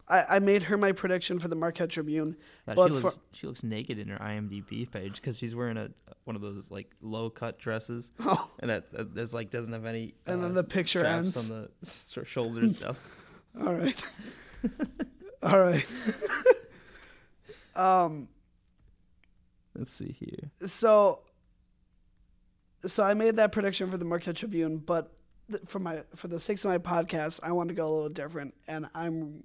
I, 0.08 0.38
I 0.38 0.40
made 0.40 0.64
her 0.64 0.78
my 0.78 0.92
prediction 0.92 1.40
for 1.40 1.48
the 1.48 1.56
Marquette 1.56 1.90
Tribune. 1.90 2.36
God, 2.68 2.76
But 2.76 2.88
she 2.92 2.96
for- 2.98 3.02
looks 3.04 3.20
she 3.34 3.48
looks 3.48 3.64
naked 3.64 3.98
in 4.00 4.08
her 4.10 4.18
IMDb 4.18 4.90
page 4.90 5.16
because 5.16 5.38
she's 5.38 5.56
wearing 5.56 5.78
a 5.78 5.90
one 6.26 6.36
of 6.36 6.42
those 6.42 6.70
like 6.72 6.90
low 7.02 7.30
cut 7.30 7.60
dresses, 7.60 8.12
Oh, 8.20 8.50
and 8.60 8.70
that, 8.70 8.90
that 8.92 9.16
there's 9.16 9.34
like 9.34 9.50
doesn't 9.50 9.74
have 9.74 9.86
any. 9.86 10.14
And 10.26 10.40
uh, 10.40 10.44
then 10.48 10.54
the 10.56 10.64
picture 10.64 11.06
ends. 11.06 11.38
on 11.38 11.70
the 11.84 12.26
shoulders 12.26 12.78
stuff. 12.78 13.00
all 13.66 13.74
right, 13.74 14.06
all 15.44 15.60
right. 15.60 15.86
Um. 17.76 18.28
Let's 19.76 19.94
see 19.94 20.16
here. 20.20 20.52
so 20.68 21.22
so 22.86 23.04
I 23.04 23.14
made 23.14 23.38
that 23.38 23.52
prediction 23.52 23.90
for 23.92 23.98
the 23.98 24.06
Marquette 24.06 24.36
Tribune, 24.36 24.78
but 24.78 25.12
th- 25.50 25.64
for 25.66 25.80
my 25.80 26.04
for 26.16 26.28
the 26.28 26.40
sake 26.40 26.58
of 26.60 26.66
my 26.66 26.78
podcast, 26.78 27.40
I 27.44 27.52
want 27.52 27.70
to 27.70 27.76
go 27.76 27.88
a 27.88 27.92
little 27.94 28.10
different, 28.10 28.54
and 28.68 28.88
I'm 28.94 29.44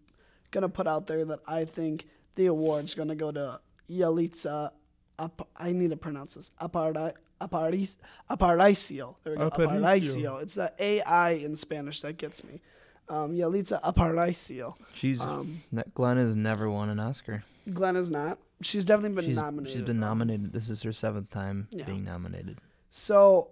gonna 0.50 0.68
put 0.68 0.86
out 0.86 1.06
there 1.06 1.24
that 1.26 1.40
I 1.46 1.64
think 1.64 2.06
the 2.34 2.46
award's 2.46 2.94
gonna 2.94 3.14
go 3.14 3.30
to 3.30 3.60
Yalitza. 3.90 4.72
Ap- 5.18 5.48
I 5.56 5.72
need 5.72 5.90
to 5.90 5.96
pronounce 5.96 6.34
this. 6.34 6.50
Apari- 6.60 7.14
Aparicio. 7.40 7.96
Aparicio. 8.30 9.14
There 9.24 9.32
we 9.34 9.38
go. 9.38 9.50
Aparicio. 9.50 9.80
Aparicio. 9.80 10.42
It's 10.42 10.54
the 10.56 10.72
AI 10.78 11.30
in 11.32 11.54
Spanish 11.56 12.00
that 12.00 12.16
gets 12.16 12.42
me. 12.42 12.60
Um, 13.08 13.32
Yalitza 13.36 13.80
Aparicio. 13.82 14.74
She's 14.92 15.20
Um, 15.20 15.62
ne- 15.70 15.84
Glenn 15.94 16.16
has 16.16 16.34
never 16.34 16.68
won 16.68 16.88
an 16.88 16.98
Oscar. 16.98 17.44
Glenn 17.72 17.96
is 17.96 18.10
not. 18.10 18.38
She's 18.62 18.84
definitely 18.84 19.14
been 19.14 19.24
she's, 19.26 19.36
nominated. 19.36 19.72
she's 19.72 19.82
been 19.86 20.00
though. 20.00 20.06
nominated. 20.08 20.52
This 20.52 20.68
is 20.70 20.82
her 20.82 20.92
seventh 20.92 21.30
time 21.30 21.68
Yeah. 21.70 21.84
being 21.84 22.04
nominated. 22.04 22.58
So, 22.90 23.48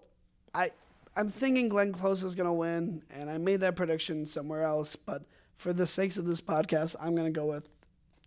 I 0.54 0.70
I'm 1.16 1.28
thinking 1.28 1.68
Glenn 1.68 1.92
Close 1.92 2.24
is 2.24 2.34
gonna 2.34 2.52
win, 2.54 3.02
and 3.10 3.30
I 3.30 3.38
made 3.38 3.60
that 3.60 3.76
prediction 3.76 4.26
somewhere 4.26 4.62
else. 4.64 4.96
But 4.96 5.24
for 5.56 5.72
the 5.72 5.86
sakes 5.86 6.16
of 6.16 6.24
this 6.26 6.40
podcast, 6.40 6.96
I'm 7.00 7.14
gonna 7.14 7.30
go 7.30 7.46
with 7.46 7.68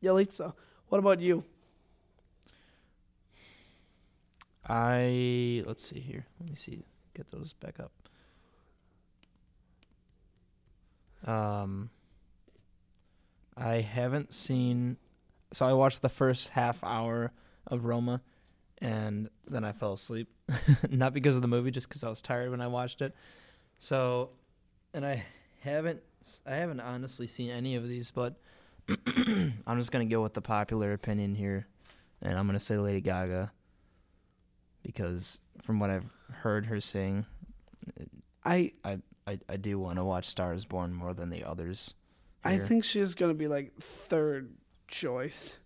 Yalitza. 0.02 0.54
What 0.88 1.00
about 1.00 1.20
you? 1.20 1.44
I 4.66 5.64
let's 5.66 5.84
see 5.86 6.00
here. 6.00 6.26
Let 6.40 6.50
me 6.50 6.56
see. 6.56 6.84
Get 7.14 7.32
those 7.32 7.54
back 7.54 7.80
up. 7.80 7.92
Um, 11.28 11.90
I 13.56 13.82
haven't 13.82 14.34
seen. 14.34 14.98
So 15.54 15.66
I 15.66 15.74
watched 15.74 16.02
the 16.02 16.10
first 16.10 16.50
half 16.50 16.84
hour 16.84 17.32
of 17.68 17.86
Roma, 17.86 18.22
and 18.80 19.30
then 19.48 19.64
I 19.64 19.72
fell 19.72 19.94
asleep. 19.94 20.30
Not 20.90 21.14
because 21.14 21.36
of 21.36 21.42
the 21.42 21.48
movie, 21.48 21.72
just 21.72 21.90
because 21.90 22.04
I 22.04 22.10
was 22.10 22.22
tired 22.22 22.50
when 22.50 22.62
I 22.62 22.68
watched 22.68 23.02
it. 23.02 23.14
So, 23.78 24.32
and 24.94 25.06
I 25.06 25.26
haven't. 25.62 26.02
I 26.46 26.56
haven't 26.56 26.80
honestly 26.80 27.28
seen 27.28 27.52
any 27.52 27.76
of 27.76 27.88
these, 27.88 28.10
but 28.12 28.36
I'm 29.68 29.78
just 29.78 29.92
gonna 29.92 30.06
go 30.06 30.22
with 30.24 30.34
the 30.34 30.42
popular 30.42 30.94
opinion 30.94 31.36
here, 31.36 31.68
and 32.22 32.38
I'm 32.38 32.48
gonna 32.48 32.60
say 32.60 32.78
Lady 32.78 33.02
Gaga 33.02 33.52
because 34.84 35.40
from 35.62 35.80
what 35.80 35.90
I've 35.90 36.16
heard 36.32 36.66
her 36.68 36.80
sing, 36.80 37.26
I 38.44 38.72
I, 38.84 39.00
I 39.28 39.40
I 39.50 39.58
do 39.58 39.78
want 39.78 39.98
to 39.98 40.04
watch 40.04 40.26
Stars 40.28 40.66
Born 40.66 40.94
more 40.94 41.14
than 41.14 41.30
the 41.30 41.44
others. 41.44 41.94
I 42.44 42.58
think 42.58 42.86
she's 42.86 43.14
gonna 43.14 43.34
be 43.34 43.48
like 43.48 43.74
third 43.76 44.54
choice. 44.88 45.58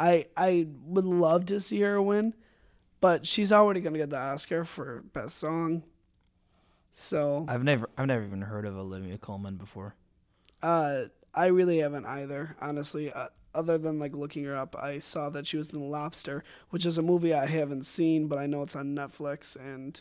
I 0.00 0.26
I 0.36 0.66
would 0.86 1.04
love 1.04 1.46
to 1.46 1.60
see 1.60 1.80
her 1.82 2.00
win, 2.00 2.34
but 3.00 3.26
she's 3.26 3.52
already 3.52 3.80
gonna 3.80 3.98
get 3.98 4.10
the 4.10 4.18
Oscar 4.18 4.64
for 4.64 5.04
best 5.12 5.38
song. 5.38 5.82
So 6.92 7.44
I've 7.48 7.62
never 7.62 7.90
I've 7.98 8.06
never 8.06 8.24
even 8.24 8.42
heard 8.42 8.64
of 8.64 8.76
Olivia 8.78 9.18
Colman 9.18 9.56
before. 9.56 9.94
Uh, 10.62 11.04
I 11.34 11.46
really 11.46 11.78
haven't 11.78 12.06
either, 12.06 12.56
honestly. 12.60 13.12
Uh, 13.12 13.26
other 13.54 13.78
than 13.78 13.98
like 13.98 14.14
looking 14.14 14.44
her 14.44 14.56
up, 14.56 14.74
I 14.76 14.98
saw 14.98 15.28
that 15.30 15.46
she 15.46 15.56
was 15.56 15.70
in 15.70 15.90
Lobster, 15.90 16.42
which 16.70 16.86
is 16.86 16.96
a 16.96 17.02
movie 17.02 17.34
I 17.34 17.46
haven't 17.46 17.84
seen, 17.84 18.28
but 18.28 18.38
I 18.38 18.46
know 18.46 18.62
it's 18.62 18.74
on 18.74 18.94
Netflix, 18.94 19.56
and 19.56 20.00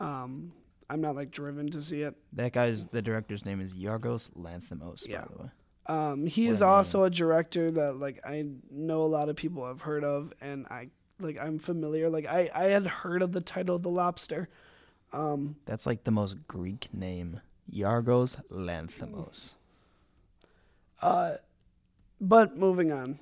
um, 0.00 0.52
I'm 0.90 1.00
not 1.00 1.14
like 1.14 1.30
driven 1.30 1.70
to 1.70 1.80
see 1.80 2.02
it. 2.02 2.14
That 2.32 2.52
guy's 2.52 2.86
the 2.88 3.00
director's 3.00 3.44
name 3.44 3.60
is 3.60 3.74
Yargos 3.74 4.30
Lanthimos, 4.32 5.08
Yeah. 5.08 5.20
by 5.22 5.26
the 5.36 5.42
way. 5.44 5.48
Um, 5.86 6.26
he 6.26 6.46
What 6.46 6.52
is 6.52 6.62
also 6.62 7.04
a 7.04 7.10
director 7.10 7.70
that 7.70 7.96
like 7.98 8.20
I 8.26 8.44
know 8.70 9.02
a 9.02 9.06
lot 9.06 9.28
of 9.28 9.36
people 9.36 9.66
have 9.66 9.80
heard 9.82 10.04
of, 10.04 10.32
and 10.40 10.66
I 10.66 10.90
like 11.20 11.38
I'm 11.40 11.58
familiar. 11.58 12.10
Like 12.10 12.26
I 12.26 12.50
I 12.54 12.64
had 12.64 12.86
heard 12.86 13.22
of 13.22 13.32
the 13.32 13.40
title 13.40 13.78
The 13.78 13.88
Lobster. 13.88 14.48
Um, 15.12 15.56
That's 15.64 15.86
like 15.86 16.04
the 16.04 16.10
most 16.10 16.46
Greek 16.48 16.92
name. 16.92 17.40
Yargos 17.72 18.40
Lanthimos. 18.50 19.54
Uh, 21.00 21.36
but 22.20 22.56
moving 22.56 22.90
on. 22.92 23.20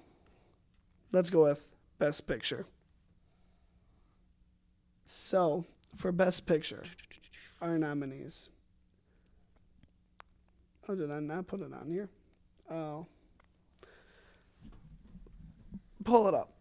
Let's 1.12 1.28
go 1.30 1.42
with 1.44 1.70
Best 1.98 2.26
Picture. 2.26 2.66
So, 5.06 5.64
for 5.96 6.12
Best 6.12 6.46
Picture, 6.46 6.82
our 7.60 7.78
nominees. 7.78 8.48
Oh, 10.88 10.94
did 10.94 11.10
I 11.10 11.20
not 11.20 11.46
put 11.46 11.60
it 11.60 11.72
on 11.72 11.90
here? 11.90 12.08
Oh. 12.70 13.06
Pull 16.04 16.28
it 16.28 16.34
up. 16.34 16.52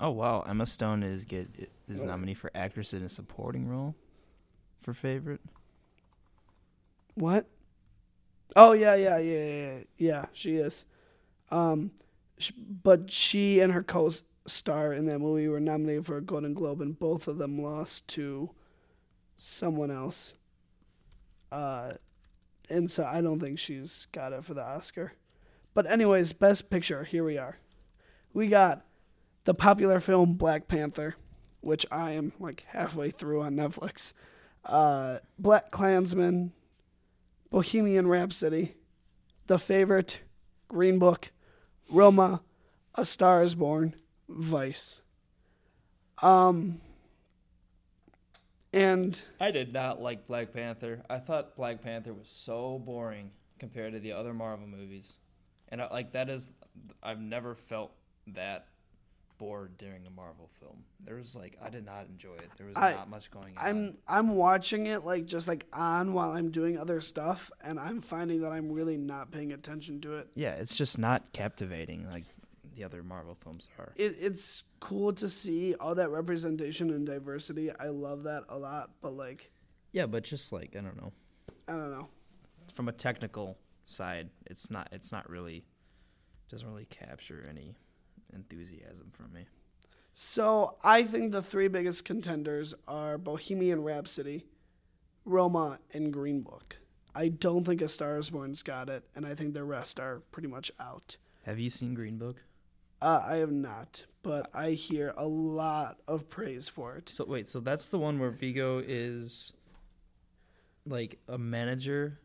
Oh 0.00 0.10
wow, 0.10 0.42
Emma 0.42 0.64
Stone 0.66 1.02
is 1.02 1.24
get 1.24 1.48
is 1.88 2.02
Oh. 2.02 2.06
nominee 2.06 2.34
for 2.34 2.50
actress 2.54 2.94
in 2.94 3.02
a 3.02 3.08
supporting 3.08 3.66
role 3.68 3.94
for 4.80 4.94
favorite. 4.94 5.40
What? 7.14 7.46
Oh 8.56 8.72
yeah, 8.72 8.94
yeah, 8.94 9.18
yeah, 9.18 9.44
yeah, 9.44 9.72
yeah. 9.74 9.80
yeah 9.98 10.24
she 10.32 10.56
is. 10.56 10.84
Um, 11.50 11.90
sh- 12.38 12.52
but 12.56 13.10
she 13.10 13.58
and 13.60 13.72
her 13.72 13.82
co-star 13.82 14.92
in 14.92 15.06
that 15.06 15.18
movie 15.18 15.48
were 15.48 15.60
nominated 15.60 16.06
for 16.06 16.16
a 16.16 16.22
Golden 16.22 16.54
Globe, 16.54 16.80
and 16.80 16.98
both 16.98 17.26
of 17.26 17.38
them 17.38 17.60
lost 17.60 18.06
to 18.08 18.50
someone 19.38 19.90
else. 19.90 20.34
Uh, 21.50 21.92
and 22.68 22.90
so 22.90 23.04
I 23.04 23.22
don't 23.22 23.40
think 23.40 23.58
she's 23.58 24.06
got 24.12 24.34
it 24.34 24.44
for 24.44 24.52
the 24.52 24.62
Oscar. 24.62 25.12
But 25.72 25.86
anyways, 25.86 26.34
Best 26.34 26.68
Picture. 26.68 27.04
Here 27.04 27.24
we 27.24 27.38
are. 27.38 27.58
We 28.34 28.48
got 28.48 28.84
the 29.44 29.54
popular 29.54 30.00
film 30.00 30.34
Black 30.34 30.68
Panther, 30.68 31.14
which 31.60 31.86
I 31.90 32.12
am 32.12 32.32
like 32.38 32.64
halfway 32.68 33.10
through 33.10 33.42
on 33.42 33.54
Netflix. 33.54 34.12
Uh, 34.64 35.18
BlacKkKlansman, 35.40 36.50
Bohemian 37.50 38.06
Rhapsody, 38.06 38.74
The 39.46 39.58
Favorite, 39.58 40.20
Green 40.68 40.98
Book, 40.98 41.30
Roma, 41.90 42.42
A 42.96 43.04
Star 43.04 43.42
Is 43.42 43.54
Born, 43.54 43.94
Vice. 44.28 45.00
Um, 46.20 46.80
and 48.72 49.20
I 49.40 49.50
did 49.50 49.72
not 49.72 50.00
like 50.00 50.26
Black 50.26 50.52
Panther. 50.52 51.02
I 51.08 51.18
thought 51.18 51.56
Black 51.56 51.82
Panther 51.82 52.12
was 52.12 52.28
so 52.28 52.78
boring 52.78 53.30
compared 53.58 53.92
to 53.94 54.00
the 54.00 54.12
other 54.12 54.32
Marvel 54.34 54.66
movies, 54.66 55.18
and 55.68 55.80
I, 55.82 55.88
like 55.90 56.12
that 56.12 56.28
is, 56.28 56.52
I've 57.02 57.20
never 57.20 57.54
felt 57.54 57.92
that 58.28 58.66
bored 59.38 59.78
during 59.78 60.04
a 60.04 60.10
Marvel 60.10 60.50
film. 60.60 60.82
There 61.04 61.14
was 61.14 61.36
like 61.36 61.56
I 61.62 61.70
did 61.70 61.86
not 61.86 62.06
enjoy 62.08 62.34
it. 62.34 62.50
There 62.56 62.66
was 62.66 62.76
I- 62.76 62.92
not 62.92 63.08
much 63.08 63.30
going 63.30 63.56
on. 63.56 63.66
I'm 63.66 63.96
I'm 64.06 64.36
watching 64.36 64.86
it 64.86 65.04
like 65.04 65.26
just 65.26 65.46
like 65.48 65.66
on 65.72 66.12
while 66.12 66.30
I'm 66.32 66.50
doing 66.50 66.76
other 66.76 67.00
stuff, 67.00 67.50
and 67.62 67.78
I'm 67.78 68.00
finding 68.00 68.40
that 68.42 68.50
I'm 68.52 68.70
really 68.72 68.96
not 68.96 69.30
paying 69.30 69.52
attention 69.52 70.00
to 70.02 70.16
it. 70.18 70.28
yeah, 70.34 70.52
it's 70.54 70.76
just 70.76 70.98
not 70.98 71.32
captivating 71.32 72.06
like 72.10 72.24
the 72.78 72.84
other 72.84 73.02
Marvel 73.02 73.34
films 73.34 73.68
are. 73.78 73.92
it 73.96 74.16
it's 74.20 74.62
cool 74.80 75.12
to 75.12 75.28
see 75.28 75.74
all 75.74 75.94
that 75.96 76.10
representation 76.10 76.90
and 76.90 77.04
diversity. 77.04 77.70
I 77.78 77.88
love 77.88 78.22
that 78.22 78.44
a 78.48 78.56
lot, 78.56 78.90
but 79.02 79.14
like 79.14 79.50
Yeah, 79.92 80.06
but 80.06 80.22
just 80.22 80.52
like 80.52 80.76
I 80.78 80.80
don't 80.80 80.96
know, 80.96 81.12
I 81.66 81.72
don't 81.72 81.90
know. 81.90 82.08
from 82.72 82.88
a 82.88 82.92
technical 82.92 83.58
side, 83.84 84.30
it's 84.46 84.70
not 84.70 84.88
it's 84.92 85.10
not 85.10 85.28
really 85.28 85.64
doesn't 86.50 86.68
really 86.68 86.86
capture 86.86 87.44
any 87.50 87.76
enthusiasm 88.32 89.08
from 89.12 89.32
me. 89.32 89.46
So 90.14 90.76
I 90.82 91.02
think 91.02 91.32
the 91.32 91.42
three 91.42 91.68
biggest 91.68 92.04
contenders 92.04 92.74
are 92.86 93.18
Bohemian 93.18 93.82
Rhapsody, 93.82 94.46
Roma, 95.24 95.78
and 95.92 96.12
Green 96.12 96.42
Book. 96.42 96.76
I 97.14 97.28
don't 97.28 97.64
think 97.64 97.82
A 97.82 97.88
Star 97.88 98.18
Is 98.18 98.30
Born's 98.30 98.62
got 98.62 98.88
it, 98.88 99.04
and 99.16 99.26
I 99.26 99.34
think 99.34 99.54
the 99.54 99.64
rest 99.64 99.98
are 99.98 100.20
pretty 100.30 100.48
much 100.48 100.70
out. 100.78 101.16
Have 101.44 101.58
you 101.58 101.70
seen 101.70 101.94
Green 101.94 102.18
Book? 102.18 102.42
Uh, 103.00 103.24
I 103.26 103.36
have 103.36 103.52
not, 103.52 104.04
but 104.22 104.50
I 104.54 104.70
hear 104.72 105.14
a 105.16 105.26
lot 105.26 106.00
of 106.08 106.28
praise 106.28 106.68
for 106.68 106.96
it. 106.96 107.08
So 107.10 107.24
wait, 107.24 107.46
so 107.46 107.60
that's 107.60 107.88
the 107.88 107.98
one 107.98 108.18
where 108.18 108.30
Viggo 108.30 108.78
is 108.84 109.52
like 110.84 111.18
a 111.28 111.38
manager 111.38 112.18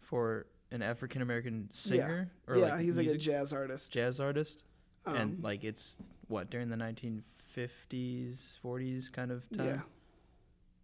for 0.00 0.46
an 0.70 0.82
African 0.82 1.20
American 1.20 1.68
singer 1.70 2.30
or 2.46 2.56
yeah, 2.56 2.70
like 2.70 2.80
he's 2.80 2.96
like 2.96 3.06
a 3.08 3.16
jazz 3.18 3.52
artist. 3.52 3.92
jazz 3.92 4.18
artist, 4.20 4.64
Um, 5.04 5.16
and 5.16 5.42
like 5.42 5.64
it's 5.64 5.96
what 6.28 6.48
during 6.48 6.70
the 6.70 6.76
1950s, 6.76 8.58
40s 8.64 9.12
kind 9.12 9.30
of 9.30 9.48
time. 9.50 9.66
yeah, 9.66 9.80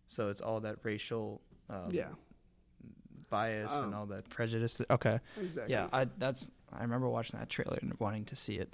So 0.07 0.29
it's 0.29 0.40
all 0.42 0.61
that 0.61 0.77
racial, 0.83 1.40
um, 1.71 1.88
yeah. 1.90 2.09
bias 3.31 3.75
and 3.77 3.87
Um, 3.87 3.94
all 3.94 4.07
that 4.07 4.29
prejudice. 4.29 4.83
Okay, 4.90 5.21
Exactly. 5.40 5.73
yeah, 5.73 5.88
I 5.92 6.07
that's 6.18 6.51
I 6.73 6.83
remember 6.83 7.09
watching 7.09 7.38
that 7.40 7.49
trailer 7.49 7.79
and 7.81 7.94
wanting 7.99 8.25
to 8.27 8.37
see 8.37 8.57
it. 8.57 8.73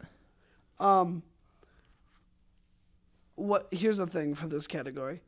Um. 0.78 1.22
What? 3.37 3.68
Here's 3.72 3.96
the 3.98 4.06
thing 4.06 4.34
for 4.34 4.46
this 4.46 4.66
category, 4.66 5.20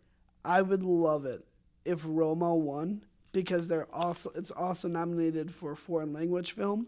I 0.45 0.63
would 0.63 0.83
love 0.83 1.25
it 1.27 1.45
if 1.85 2.03
Roma 2.05 2.55
won 2.55 3.05
because 3.33 3.69
they're 3.69 3.89
also 3.93 4.31
it's 4.35 4.51
also 4.51 4.89
nominated 4.89 5.53
for 5.53 5.75
foreign 5.75 6.13
language 6.13 6.53
film, 6.53 6.87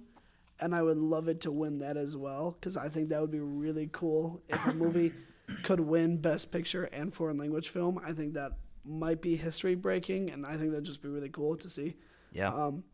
and 0.61 0.75
I 0.75 0.83
would 0.83 0.99
love 0.99 1.29
it 1.29 1.41
to 1.43 1.51
win 1.51 1.79
that 1.79 1.97
as 1.97 2.17
well 2.17 2.57
because 2.59 2.77
I 2.77 2.89
think 2.89 3.09
that 3.09 3.21
would 3.21 3.31
be 3.31 3.41
really 3.41 3.89
cool 3.93 4.41
if 4.49 4.65
a 4.65 4.73
movie 4.73 5.13
could 5.63 5.81
win 5.81 6.19
Best 6.19 6.53
Picture 6.53 6.85
and 6.85 7.13
foreign 7.13 7.37
language 7.37 7.69
film. 7.69 8.01
I 8.05 8.13
think 8.13 8.35
that 8.35 8.53
might 8.85 9.21
be 9.21 9.37
history 9.37 9.75
breaking, 9.75 10.31
and 10.31 10.47
I 10.47 10.57
think 10.57 10.71
that'd 10.71 10.85
just 10.85 11.03
be 11.03 11.09
really 11.09 11.29
cool 11.29 11.57
to 11.57 11.69
see. 11.69 11.97
Yeah, 12.33 12.55
Um, 12.55 12.85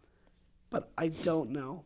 but 0.70 0.90
I 0.96 1.08
don't 1.08 1.50
know. 1.50 1.84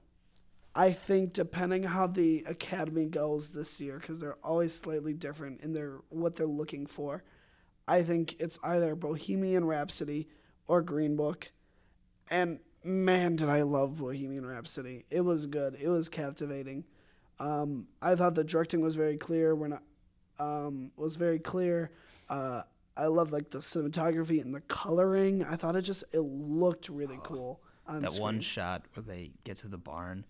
I 0.74 0.92
think 0.92 1.32
depending 1.32 1.82
how 1.84 2.06
the 2.06 2.44
academy 2.46 3.06
goes 3.06 3.50
this 3.50 3.80
year, 3.80 3.98
because 3.98 4.20
they're 4.20 4.38
always 4.42 4.74
slightly 4.74 5.12
different 5.12 5.60
in 5.60 5.72
their 5.72 5.98
what 6.08 6.36
they're 6.36 6.46
looking 6.46 6.86
for. 6.86 7.24
I 7.86 8.02
think 8.02 8.36
it's 8.38 8.58
either 8.62 8.94
Bohemian 8.94 9.64
Rhapsody 9.64 10.28
or 10.66 10.82
Green 10.82 11.16
Book, 11.16 11.50
and 12.30 12.60
man, 12.84 13.36
did 13.36 13.48
I 13.48 13.62
love 13.62 13.96
Bohemian 13.96 14.46
Rhapsody! 14.46 15.06
It 15.10 15.22
was 15.22 15.46
good. 15.46 15.76
It 15.80 15.88
was 15.88 16.08
captivating. 16.08 16.84
Um, 17.40 17.88
I 18.02 18.14
thought 18.14 18.34
the 18.34 18.44
directing 18.44 18.80
was 18.80 18.94
very 18.94 19.16
clear. 19.16 19.54
We're 19.54 19.68
not 19.68 19.82
um, 20.38 20.92
was 20.96 21.16
very 21.16 21.38
clear. 21.38 21.90
Uh, 22.28 22.62
I 22.96 23.06
love 23.06 23.32
like 23.32 23.50
the 23.50 23.58
cinematography 23.58 24.42
and 24.42 24.54
the 24.54 24.60
coloring. 24.62 25.44
I 25.44 25.56
thought 25.56 25.76
it 25.76 25.82
just 25.82 26.04
it 26.12 26.20
looked 26.20 26.88
really 26.88 27.18
cool 27.22 27.60
on 27.86 28.02
that 28.02 28.12
one 28.14 28.40
shot 28.40 28.84
where 28.94 29.04
they 29.04 29.32
get 29.44 29.58
to 29.58 29.68
the 29.68 29.78
barn, 29.78 30.24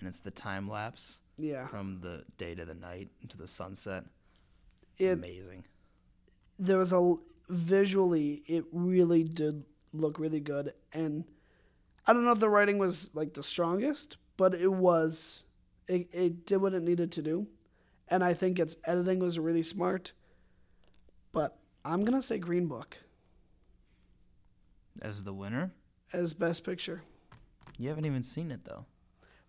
and 0.00 0.08
it's 0.08 0.18
the 0.18 0.30
time 0.30 0.68
lapse 0.68 1.18
yeah, 1.38 1.66
from 1.68 2.00
the 2.00 2.24
day 2.36 2.54
to 2.54 2.64
the 2.64 2.74
night 2.74 3.08
into 3.22 3.36
the 3.36 3.46
sunset. 3.46 4.04
It's 4.92 5.00
It- 5.02 5.12
amazing. 5.12 5.64
there 6.58 6.78
was 6.78 6.92
a 6.92 7.14
visually 7.48 8.42
it 8.46 8.64
really 8.72 9.24
did 9.24 9.64
look 9.92 10.18
really 10.20 10.38
good 10.40 10.72
and 10.92 11.24
i 12.06 12.12
don't 12.12 12.24
know 12.24 12.30
if 12.30 12.38
the 12.38 12.48
writing 12.48 12.78
was 12.78 13.10
like 13.12 13.34
the 13.34 13.42
strongest 13.42 14.18
but 14.36 14.54
it 14.54 14.68
was 14.72 15.42
it, 15.88 16.08
it 16.12 16.46
did 16.46 16.58
what 16.58 16.72
it 16.74 16.82
needed 16.84 17.10
to 17.10 17.22
do 17.22 17.48
and 18.06 18.22
i 18.22 18.32
think 18.32 18.58
its 18.60 18.76
editing 18.84 19.18
was 19.18 19.36
really 19.36 19.64
smart 19.64 20.12
but 21.32 21.58
i'm 21.84 22.04
gonna 22.04 22.22
say 22.22 22.38
green 22.38 22.66
book 22.68 22.98
As 25.02 25.22
the 25.24 25.32
winner, 25.34 25.72
as 26.12 26.34
best 26.34 26.62
picture 26.64 27.02
you 27.78 27.88
haven't 27.88 28.04
even 28.04 28.22
seen 28.22 28.50
it 28.52 28.64
though. 28.64 28.84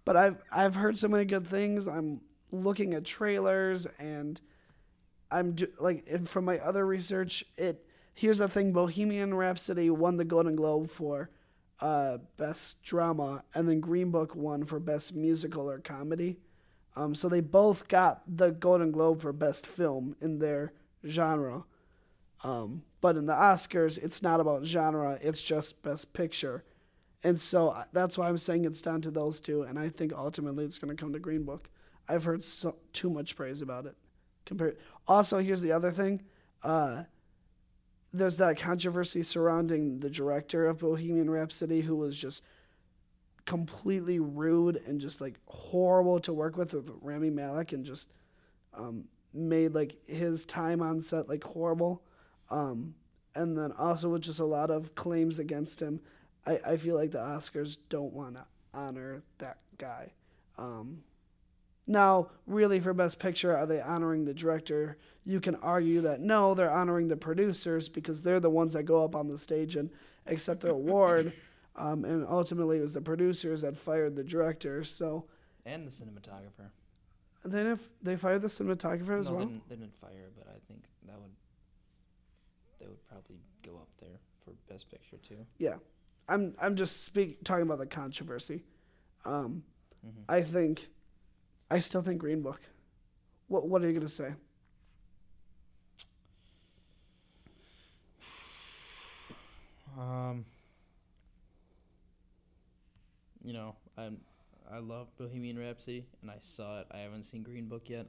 But 0.05 0.15
i've 0.17 0.41
i've 0.51 0.75
heard 0.75 0.97
so 0.97 1.07
many 1.07 1.25
good 1.25 1.47
things. 1.47 1.87
I'm 1.87 2.21
looking 2.51 2.93
at 2.93 3.05
trailers 3.05 3.87
and 3.97 4.39
i'm 5.31 5.53
do, 5.53 5.67
like 5.79 6.03
and 6.09 6.27
from 6.29 6.45
my 6.45 6.59
other 6.59 6.85
research 6.85 7.45
it 7.57 7.85
here's 8.13 8.39
the 8.39 8.49
thing 8.49 8.73
bohemian 8.73 9.33
rhapsody 9.33 9.89
won 9.89 10.17
the 10.17 10.25
golden 10.25 10.55
globe 10.55 10.89
for 10.89 11.29
uh, 11.81 12.19
best 12.37 12.81
drama 12.83 13.43
and 13.55 13.67
then 13.67 13.79
green 13.79 14.11
book 14.11 14.35
won 14.35 14.65
for 14.65 14.79
best 14.79 15.15
musical 15.15 15.69
or 15.69 15.79
comedy. 15.79 16.37
Um, 16.95 17.15
so 17.15 17.27
they 17.27 17.39
both 17.39 17.87
got 17.87 18.21
the 18.27 18.51
golden 18.51 18.91
globe 18.91 19.21
for 19.21 19.33
best 19.33 19.65
film 19.65 20.15
in 20.21 20.39
their 20.39 20.73
genre. 21.05 21.63
Um, 22.43 22.83
but 23.01 23.17
in 23.17 23.25
the 23.25 23.33
oscars 23.33 23.97
it's 23.97 24.21
not 24.21 24.39
about 24.39 24.65
genre 24.65 25.17
it's 25.21 25.41
just 25.41 25.81
best 25.83 26.11
picture 26.13 26.63
and 27.23 27.39
so 27.39 27.75
that's 27.93 28.17
why 28.17 28.27
I'm 28.27 28.37
saying 28.37 28.65
it's 28.65 28.81
down 28.81 29.01
to 29.01 29.11
those 29.11 29.39
two, 29.39 29.63
and 29.63 29.77
I 29.77 29.89
think 29.89 30.13
ultimately 30.13 30.65
it's 30.65 30.79
going 30.79 30.95
to 30.95 31.01
come 31.01 31.13
to 31.13 31.19
Green 31.19 31.43
Book. 31.43 31.69
I've 32.09 32.23
heard 32.23 32.43
so, 32.43 32.75
too 32.93 33.09
much 33.09 33.35
praise 33.35 33.61
about 33.61 33.85
it. 33.85 33.95
Compared. 34.45 34.77
Also, 35.07 35.37
here's 35.37 35.61
the 35.61 35.71
other 35.71 35.91
thing. 35.91 36.23
Uh, 36.63 37.03
there's 38.11 38.37
that 38.37 38.57
controversy 38.57 39.23
surrounding 39.23 39.99
the 39.99 40.09
director 40.09 40.67
of 40.67 40.79
Bohemian 40.79 41.29
Rhapsody, 41.29 41.81
who 41.81 41.95
was 41.95 42.17
just 42.17 42.43
completely 43.45 44.19
rude 44.19 44.81
and 44.87 44.99
just 44.99 45.21
like 45.21 45.39
horrible 45.45 46.19
to 46.21 46.33
work 46.33 46.57
with 46.57 46.73
with 46.73 46.91
Rami 47.01 47.29
Malek, 47.29 47.71
and 47.71 47.85
just 47.85 48.11
um, 48.73 49.05
made 49.33 49.73
like 49.73 49.95
his 50.07 50.43
time 50.45 50.81
on 50.81 51.01
set 51.01 51.29
like 51.29 51.43
horrible. 51.43 52.03
Um, 52.49 52.95
and 53.35 53.57
then 53.57 53.71
also 53.73 54.09
with 54.09 54.23
just 54.23 54.39
a 54.39 54.45
lot 54.45 54.71
of 54.71 54.95
claims 54.95 55.39
against 55.39 55.81
him. 55.81 56.01
I, 56.45 56.59
I 56.65 56.77
feel 56.77 56.95
like 56.95 57.11
the 57.11 57.19
Oscars 57.19 57.77
don't 57.89 58.13
want 58.13 58.35
to 58.35 58.43
honor 58.73 59.21
that 59.37 59.57
guy. 59.77 60.11
Um, 60.57 61.03
now, 61.87 62.29
really, 62.47 62.79
for 62.79 62.93
Best 62.93 63.19
Picture, 63.19 63.55
are 63.55 63.65
they 63.65 63.81
honoring 63.81 64.25
the 64.25 64.33
director? 64.33 64.97
You 65.25 65.39
can 65.39 65.55
argue 65.55 66.01
that 66.01 66.21
no, 66.21 66.53
they're 66.53 66.71
honoring 66.71 67.07
the 67.07 67.17
producers 67.17 67.89
because 67.89 68.21
they're 68.23 68.39
the 68.39 68.49
ones 68.49 68.73
that 68.73 68.83
go 68.83 69.03
up 69.03 69.15
on 69.15 69.27
the 69.27 69.37
stage 69.37 69.75
and 69.75 69.89
accept 70.27 70.61
the 70.61 70.71
award. 70.71 71.33
Um, 71.73 72.03
and 72.03 72.27
ultimately, 72.27 72.79
it 72.79 72.81
was 72.81 72.91
the 72.93 72.99
producers 72.99 73.61
that 73.61 73.77
fired 73.77 74.17
the 74.17 74.25
director. 74.25 74.83
So 74.83 75.23
And 75.65 75.87
the 75.87 75.89
cinematographer. 75.89 76.69
then 77.45 77.65
if 77.65 77.89
they 78.03 78.17
fired 78.17 78.41
the 78.41 78.49
cinematographer 78.49 79.17
as 79.17 79.29
no, 79.29 79.35
well. 79.35 79.45
they 79.45 79.51
didn't, 79.53 79.69
they 79.69 79.75
didn't 79.77 79.95
fire, 79.95 80.29
but 80.37 80.47
I 80.49 80.59
think 80.67 80.83
that 81.07 81.17
would 81.17 81.31
they 82.77 82.87
would 82.87 83.07
probably 83.07 83.37
go 83.65 83.77
up 83.77 83.87
there 84.01 84.19
for 84.43 84.51
best 84.69 84.91
picture 84.91 85.15
too. 85.25 85.37
Yeah, 85.59 85.75
I'm 86.27 86.55
I'm 86.61 86.75
just 86.75 87.03
speak 87.03 87.43
talking 87.43 87.63
about 87.63 87.79
the 87.79 87.85
controversy. 87.85 88.63
Um, 89.25 89.63
Mhm. 90.05 90.23
I 90.27 90.41
think, 90.41 90.87
I 91.69 91.79
still 91.79 92.01
think 92.01 92.19
Green 92.19 92.41
Book. 92.41 92.61
What 93.47 93.67
What 93.67 93.83
are 93.83 93.87
you 93.87 93.93
gonna 93.93 94.09
say? 94.09 94.33
Um, 99.97 100.45
you 103.43 103.53
know, 103.53 103.75
I'm 103.97 104.17
I 104.71 104.79
love 104.79 105.07
Bohemian 105.17 105.59
Rhapsody, 105.59 106.05
and 106.21 106.31
I 106.31 106.37
saw 106.39 106.79
it. 106.81 106.87
I 106.91 106.99
haven't 106.99 107.25
seen 107.25 107.43
Green 107.43 107.65
Book 107.67 107.89
yet, 107.89 108.07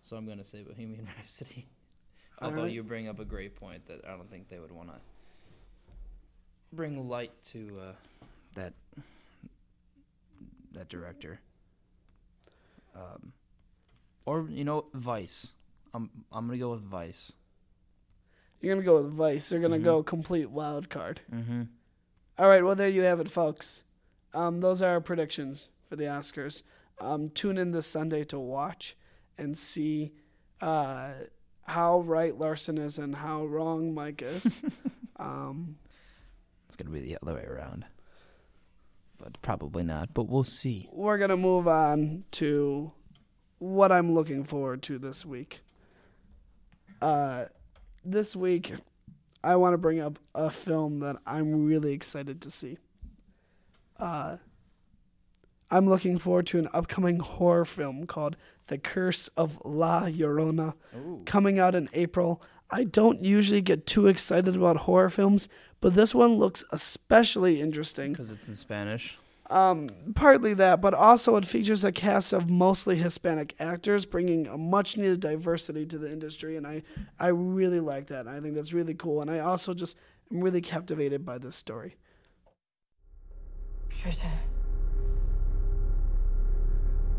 so 0.00 0.16
I'm 0.16 0.26
gonna 0.26 0.44
say 0.44 0.62
Bohemian 0.62 1.06
Rhapsody. 1.18 1.66
Although 2.40 2.58
Alright. 2.58 2.72
you 2.72 2.82
bring 2.82 3.08
up 3.08 3.18
a 3.20 3.24
great 3.24 3.56
point 3.56 3.86
that 3.86 4.04
I 4.04 4.10
don't 4.16 4.28
think 4.30 4.48
they 4.48 4.58
would 4.58 4.72
want 4.72 4.90
to 4.90 4.96
bring 6.74 7.08
light 7.08 7.32
to 7.52 7.80
uh, 7.80 7.92
that 8.54 8.74
that 10.72 10.88
director. 10.88 11.40
Um, 12.94 13.32
or 14.26 14.46
you 14.48 14.64
know, 14.64 14.86
Vice. 14.94 15.54
I'm 15.92 16.10
I'm 16.32 16.46
gonna 16.46 16.58
go 16.58 16.70
with 16.72 16.82
Vice. 16.82 17.32
You're 18.60 18.74
gonna 18.74 18.84
go 18.84 19.02
with 19.02 19.12
Vice. 19.12 19.50
You're 19.50 19.60
gonna 19.60 19.78
Mhm. 19.78 19.84
go 19.84 20.02
complete 20.02 20.50
wild 20.50 20.88
card. 20.88 21.20
Mm-hmm. 21.32 21.62
All 22.38 22.48
right. 22.48 22.64
Well, 22.64 22.74
there 22.74 22.88
you 22.88 23.02
have 23.02 23.20
it, 23.20 23.30
folks. 23.30 23.82
Um, 24.32 24.60
those 24.60 24.82
are 24.82 24.90
our 24.90 25.00
predictions 25.00 25.68
for 25.88 25.96
the 25.96 26.04
Oscars. 26.04 26.62
Um, 26.98 27.28
tune 27.30 27.58
in 27.58 27.70
this 27.72 27.86
Sunday 27.86 28.24
to 28.24 28.38
watch 28.38 28.96
and 29.38 29.56
see 29.58 30.12
uh, 30.60 31.12
how 31.62 32.00
right 32.00 32.36
Larson 32.38 32.78
is 32.78 32.98
and 32.98 33.16
how 33.16 33.44
wrong 33.46 33.92
Mike 33.94 34.22
is. 34.22 34.60
um, 35.16 35.76
It's 36.66 36.76
gonna 36.76 36.90
be 36.90 37.00
the 37.00 37.18
other 37.22 37.34
way 37.34 37.44
around, 37.44 37.84
but 39.18 39.40
probably 39.42 39.84
not. 39.84 40.14
But 40.14 40.24
we'll 40.28 40.44
see. 40.44 40.88
we're 40.92 41.18
gonna 41.18 41.36
move 41.36 41.68
on 41.68 42.24
to 42.32 42.92
what 43.58 43.92
I'm 43.92 44.12
looking 44.12 44.44
forward 44.44 44.82
to 44.84 44.98
this 44.98 45.24
week. 45.24 45.60
Uh, 47.00 47.46
this 48.04 48.34
week, 48.34 48.74
I 49.42 49.56
want 49.56 49.74
to 49.74 49.78
bring 49.78 50.00
up 50.00 50.18
a 50.34 50.50
film 50.50 51.00
that 51.00 51.16
I'm 51.26 51.66
really 51.66 51.92
excited 51.92 52.40
to 52.42 52.50
see. 52.50 52.78
Uh, 53.98 54.38
I'm 55.70 55.86
looking 55.86 56.18
forward 56.18 56.46
to 56.48 56.58
an 56.58 56.68
upcoming 56.72 57.18
horror 57.18 57.64
film 57.64 58.06
called 58.06 58.36
The 58.66 58.78
Curse 58.78 59.28
of 59.28 59.58
La 59.64 60.02
Llorona 60.04 60.74
Ooh. 60.96 61.22
coming 61.26 61.58
out 61.58 61.74
in 61.74 61.88
April. 61.92 62.42
I 62.70 62.84
don't 62.84 63.24
usually 63.24 63.60
get 63.60 63.86
too 63.86 64.06
excited 64.06 64.56
about 64.56 64.78
horror 64.78 65.10
films, 65.10 65.48
but 65.80 65.94
this 65.94 66.14
one 66.14 66.36
looks 66.36 66.64
especially 66.72 67.60
interesting. 67.60 68.12
Because 68.12 68.30
it's 68.30 68.48
in 68.48 68.54
Spanish. 68.54 69.18
Um, 69.50 69.88
partly 70.14 70.54
that, 70.54 70.80
but 70.80 70.94
also 70.94 71.36
it 71.36 71.44
features 71.44 71.84
a 71.84 71.92
cast 71.92 72.32
of 72.32 72.48
mostly 72.48 72.96
Hispanic 72.96 73.54
actors, 73.60 74.06
bringing 74.06 74.46
a 74.46 74.56
much 74.56 74.96
needed 74.96 75.20
diversity 75.20 75.84
to 75.86 75.98
the 75.98 76.10
industry, 76.10 76.56
and 76.56 76.66
I, 76.66 76.82
I 77.20 77.28
really 77.28 77.80
like 77.80 78.06
that. 78.06 78.26
I 78.26 78.40
think 78.40 78.54
that's 78.54 78.72
really 78.72 78.94
cool, 78.94 79.20
and 79.20 79.30
I 79.30 79.40
also 79.40 79.74
just 79.74 79.96
am 80.32 80.40
really 80.40 80.62
captivated 80.62 81.26
by 81.26 81.38
this 81.38 81.56
story. 81.56 81.96
Trisha. 83.90 84.30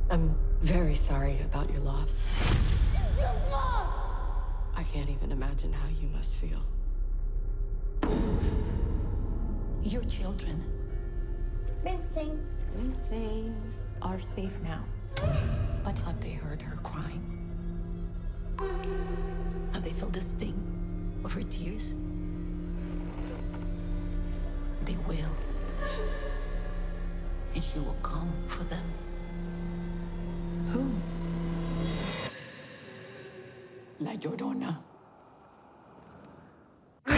I'm 0.09 0.35
very 0.61 0.95
sorry 0.95 1.39
about 1.45 1.69
your 1.71 1.81
loss. 1.81 2.23
It's 4.77 4.93
your 4.93 5.05
fault! 5.05 5.05
I 5.05 5.05
can't 5.05 5.09
even 5.09 5.31
imagine 5.31 5.73
how 5.73 5.87
you 5.89 6.07
must 6.09 6.37
feel. 6.37 6.61
Your 9.83 10.03
children 10.03 10.63
Rinsing. 11.83 12.39
Rinsing. 12.75 13.55
Are 14.01 14.19
safe 14.19 14.51
now. 14.63 14.83
But 15.83 15.97
have 15.99 16.19
they 16.19 16.31
heard 16.31 16.61
her 16.61 16.75
crying? 16.77 17.21
Have 19.73 19.83
they 19.83 19.91
felt 19.91 20.13
the 20.13 20.21
sting 20.21 20.59
of 21.23 21.31
her 21.33 21.43
tears? 21.43 21.93
They 24.85 24.97
will. 25.07 25.29
And 27.53 27.63
she 27.63 27.79
will 27.79 27.97
come 28.01 28.33
for 28.47 28.63
them. 28.63 28.83
Who? 30.71 30.91
La 34.01 34.11
Llorona. 34.11 34.77
The 37.05 37.13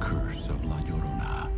Curse 0.00 0.48
of 0.48 0.64
La 0.64 0.80
Llorona. 0.80 1.48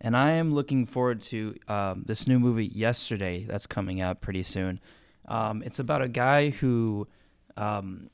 And 0.00 0.16
I 0.16 0.32
am 0.32 0.54
looking 0.54 0.86
forward 0.86 1.22
to 1.22 1.56
um, 1.66 2.04
this 2.06 2.28
new 2.28 2.38
movie, 2.38 2.66
Yesterday, 2.66 3.44
that's 3.44 3.66
coming 3.66 4.00
out 4.00 4.20
pretty 4.20 4.44
soon. 4.44 4.78
Um, 5.26 5.64
it's 5.64 5.80
about 5.80 6.02
a 6.02 6.08
guy 6.08 6.50
who 6.50 7.08
um, 7.56 8.08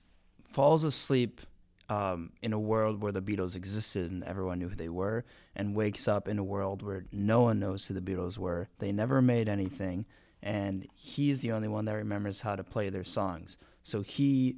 falls 0.50 0.84
asleep 0.84 1.42
um, 1.88 2.30
in 2.42 2.52
a 2.52 2.58
world 2.58 3.02
where 3.02 3.12
the 3.12 3.22
Beatles 3.22 3.56
existed 3.56 4.10
and 4.10 4.24
everyone 4.24 4.58
knew 4.58 4.68
who 4.68 4.74
they 4.74 4.88
were, 4.88 5.24
and 5.54 5.74
wakes 5.74 6.08
up 6.08 6.28
in 6.28 6.38
a 6.38 6.44
world 6.44 6.82
where 6.82 7.04
no 7.12 7.42
one 7.42 7.58
knows 7.58 7.86
who 7.86 7.94
the 7.94 8.00
Beatles 8.00 8.38
were. 8.38 8.68
They 8.78 8.92
never 8.92 9.20
made 9.20 9.48
anything, 9.48 10.06
and 10.42 10.86
he's 10.94 11.40
the 11.40 11.52
only 11.52 11.68
one 11.68 11.84
that 11.86 11.94
remembers 11.94 12.40
how 12.40 12.56
to 12.56 12.64
play 12.64 12.88
their 12.88 13.04
songs. 13.04 13.58
So 13.82 14.02
he 14.02 14.56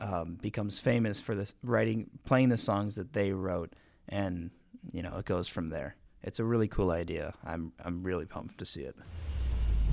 um, 0.00 0.38
becomes 0.40 0.78
famous 0.78 1.20
for 1.20 1.34
this 1.34 1.54
writing, 1.62 2.10
playing 2.24 2.50
the 2.50 2.58
songs 2.58 2.94
that 2.96 3.12
they 3.12 3.32
wrote, 3.32 3.74
and 4.08 4.50
you 4.92 5.02
know 5.02 5.16
it 5.16 5.24
goes 5.24 5.48
from 5.48 5.70
there. 5.70 5.96
It's 6.22 6.38
a 6.38 6.44
really 6.44 6.68
cool 6.68 6.90
idea. 6.90 7.34
I'm 7.44 7.72
I'm 7.84 8.02
really 8.02 8.26
pumped 8.26 8.58
to 8.58 8.64
see 8.64 8.82
it. 8.82 8.96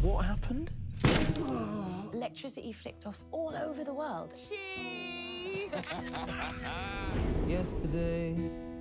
What 0.01 0.25
happened? 0.25 0.71
Electricity 2.13 2.71
flicked 2.71 3.07
off 3.07 3.23
all 3.31 3.55
over 3.55 3.83
the 3.83 3.93
world. 3.93 4.33
Yesterday, 7.47 8.35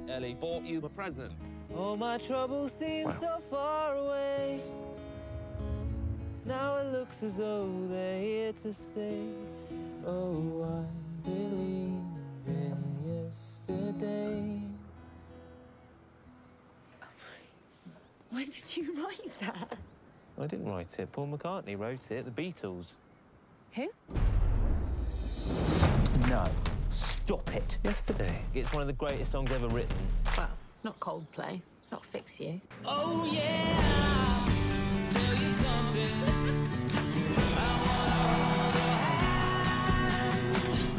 Ellie 0.09 0.35
bought 0.35 0.65
you 0.65 0.79
a 0.85 0.89
present. 0.89 1.33
all 1.77 1.97
my 1.97 2.19
troubles 2.19 2.73
seem 2.73 3.13
so 3.13 3.39
far 3.51 3.97
away. 3.97 4.61
Now 6.45 6.77
it 6.77 6.93
looks 6.93 7.23
as 7.23 7.37
though 7.37 7.71
they're 7.89 8.21
here 8.21 8.53
to 8.53 8.73
stay. 8.73 9.29
Oh, 10.05 10.65
I 10.65 11.29
believe 11.29 11.93
in 12.47 12.77
yesterday. 13.07 14.61
When 18.31 18.45
did 18.47 18.77
you 18.77 19.05
write 19.05 19.41
that? 19.41 19.77
I 20.41 20.47
didn't 20.47 20.67
write 20.67 20.99
it. 20.99 21.13
Paul 21.13 21.29
McCartney 21.29 21.79
wrote 21.79 22.11
it. 22.11 22.25
The 22.25 22.31
Beatles. 22.31 22.95
Who? 23.75 23.89
No. 26.33 26.47
Stop 26.89 27.55
it. 27.55 27.77
Yesterday. 27.85 28.41
It's 28.55 28.73
one 28.73 28.81
of 28.81 28.87
the 28.87 28.95
greatest 28.95 29.33
songs 29.33 29.53
ever 29.53 29.69
written. 29.69 29.95
Well, 30.35 30.49
it's 30.73 30.83
not 30.83 30.99
Coldplay. 30.99 31.61
It's 31.79 31.93
not 31.93 32.07
Fix 32.07 32.41
You. 32.41 32.59
Oh, 32.87 33.31
yeah. 33.31 33.79
Tell 35.11 35.35
you 35.35 35.51
something. 35.51 36.09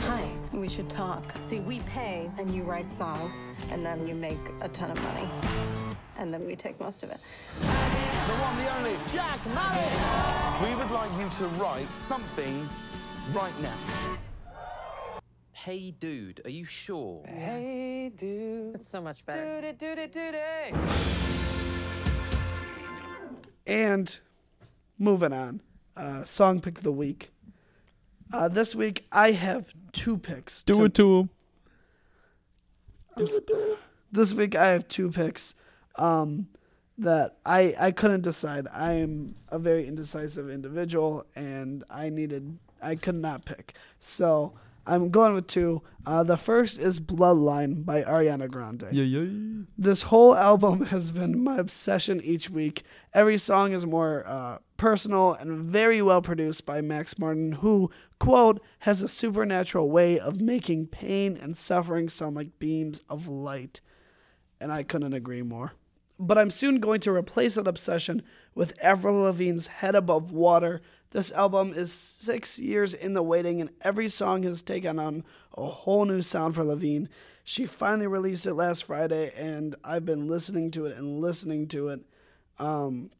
Hi, 0.02 0.30
we 0.52 0.70
should 0.70 0.88
talk. 0.88 1.24
See, 1.42 1.62
we 1.62 1.80
pay 1.80 2.30
and 2.38 2.54
you 2.54 2.62
write 2.62 2.92
songs, 2.92 3.34
and 3.72 3.84
then 3.84 4.08
you 4.08 4.14
make 4.14 4.38
a 4.62 4.68
ton 4.68 4.92
of 4.92 5.02
money. 5.02 5.28
And 6.20 6.32
then 6.32 6.46
we 6.46 6.56
take 6.56 6.80
most 6.80 7.02
of 7.02 7.10
it. 7.10 7.18
The 7.60 7.66
one, 8.36 8.56
the 8.58 8.72
only 8.78 8.96
Jack 9.12 9.40
Malik. 9.48 10.70
We 10.70 10.76
would 10.76 10.92
like 10.92 11.12
you 11.18 11.28
to 11.40 11.48
write 11.56 11.92
something 11.92 12.70
right 13.34 13.60
now. 13.64 13.80
Hey, 15.64 15.92
dude, 15.92 16.42
are 16.44 16.50
you 16.50 16.66
sure? 16.66 17.24
Hey, 17.26 18.12
dude. 18.14 18.76
It's 18.76 18.88
so 18.90 19.02
much 19.02 19.26
better. 19.26 19.62
Dude 19.62 19.98
it, 19.98 20.12
dude 20.12 20.12
dude. 20.12 20.76
And 23.66 24.20
moving 25.00 25.32
on, 25.32 25.62
uh, 25.96 26.26
song 26.26 26.60
pick 26.60 26.80
of 26.80 26.84
the 26.84 26.92
week. 26.92 27.32
Uh, 28.34 28.50
this 28.50 28.76
week 28.76 29.06
I 29.12 29.32
have 29.32 29.74
two 29.94 30.18
picks. 30.18 30.64
to- 30.66 30.90
to 30.90 31.20
him. 31.20 31.30
I'm 33.16 33.24
s- 33.24 33.40
This 34.12 34.34
week 34.34 34.56
I 34.56 34.68
have 34.72 34.88
two 34.90 35.12
picks 35.12 35.56
um, 35.96 36.50
that 36.98 37.38
I 37.46 37.74
I 37.80 37.92
couldn't 37.92 38.22
decide. 38.22 38.68
I 38.72 38.94
am 38.94 39.36
a 39.48 39.60
very 39.60 39.88
indecisive 39.88 40.50
individual, 40.50 41.26
and 41.36 41.84
I 41.90 42.10
needed 42.10 42.58
I 42.82 42.96
could 42.96 43.16
not 43.16 43.46
pick. 43.46 43.76
So 44.00 44.54
I'm 44.86 45.10
going 45.10 45.34
with 45.34 45.48
two. 45.48 45.82
Uh, 46.06 46.24
the 46.24 46.36
first 46.36 46.78
is 46.78 47.00
Bloodline 47.00 47.86
by 47.86 48.04
Ariana 48.04 48.50
Grande. 48.52 48.88
Yeah, 48.92 49.04
yeah. 49.04 49.64
This 49.78 50.04
whole 50.04 50.36
album 50.52 50.88
has 50.88 51.12
been 51.12 51.42
my 51.42 51.58
obsession 51.58 52.22
each 52.22 52.50
week. 52.50 52.84
Every 53.14 53.38
song 53.38 53.72
is 53.72 53.86
more 53.86 54.26
uh, 54.28 54.58
personal 54.76 55.34
and 55.34 55.62
very 55.62 56.02
well 56.02 56.22
produced 56.22 56.66
by 56.66 56.82
Max 56.82 57.18
Martin, 57.18 57.54
who, 57.54 57.90
quote, 58.20 58.62
has 58.80 59.02
a 59.02 59.08
supernatural 59.08 59.90
way 59.90 60.20
of 60.20 60.42
making 60.42 60.88
pain 60.88 61.38
and 61.38 61.56
suffering 61.56 62.10
sound 62.10 62.36
like 62.36 62.60
beams 62.60 63.02
of 63.10 63.30
light. 63.30 63.80
And 64.60 64.72
I 64.72 64.84
couldn't 64.84 65.14
agree 65.14 65.42
more. 65.42 65.74
But 66.20 66.38
I'm 66.38 66.50
soon 66.50 66.80
going 66.80 67.00
to 67.02 67.12
replace 67.12 67.56
that 67.56 67.68
obsession 67.68 68.22
with 68.54 68.78
Avril 68.82 69.24
Lavigne's 69.24 69.68
Head 69.68 69.96
Above 69.96 70.32
Water. 70.32 70.82
This 71.14 71.32
album 71.32 71.74
is 71.76 71.94
six 71.94 72.58
years 72.58 72.96
in 72.96 73.14
the 73.14 73.22
waiting, 73.22 73.62
and 73.62 73.70
every 73.82 74.08
song 74.08 74.42
has 74.44 74.64
taken 74.64 74.98
on 74.98 75.24
a 75.56 75.64
whole 75.64 76.06
new 76.06 76.24
sound 76.24 76.56
for 76.56 76.64
Lavigne. 76.64 77.06
She 77.44 77.68
finally 77.68 78.08
released 78.08 78.48
it 78.48 78.56
last 78.56 78.86
Friday, 78.86 79.32
and 79.38 79.76
I've 79.84 80.06
been 80.06 80.28
listening 80.28 80.72
to 80.72 80.88
it 80.88 80.98
and 80.98 81.22
listening 81.22 81.68
to 81.68 81.90
it. 81.90 82.02
Um, 82.58 83.12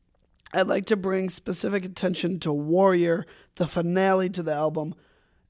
I'd 0.52 0.66
like 0.66 0.88
to 0.88 0.96
bring 0.96 1.30
specific 1.30 1.86
attention 1.86 2.40
to 2.40 2.52
Warrior, 2.52 3.28
the 3.58 3.68
finale 3.68 4.28
to 4.32 4.42
the 4.42 4.54
album. 4.54 4.96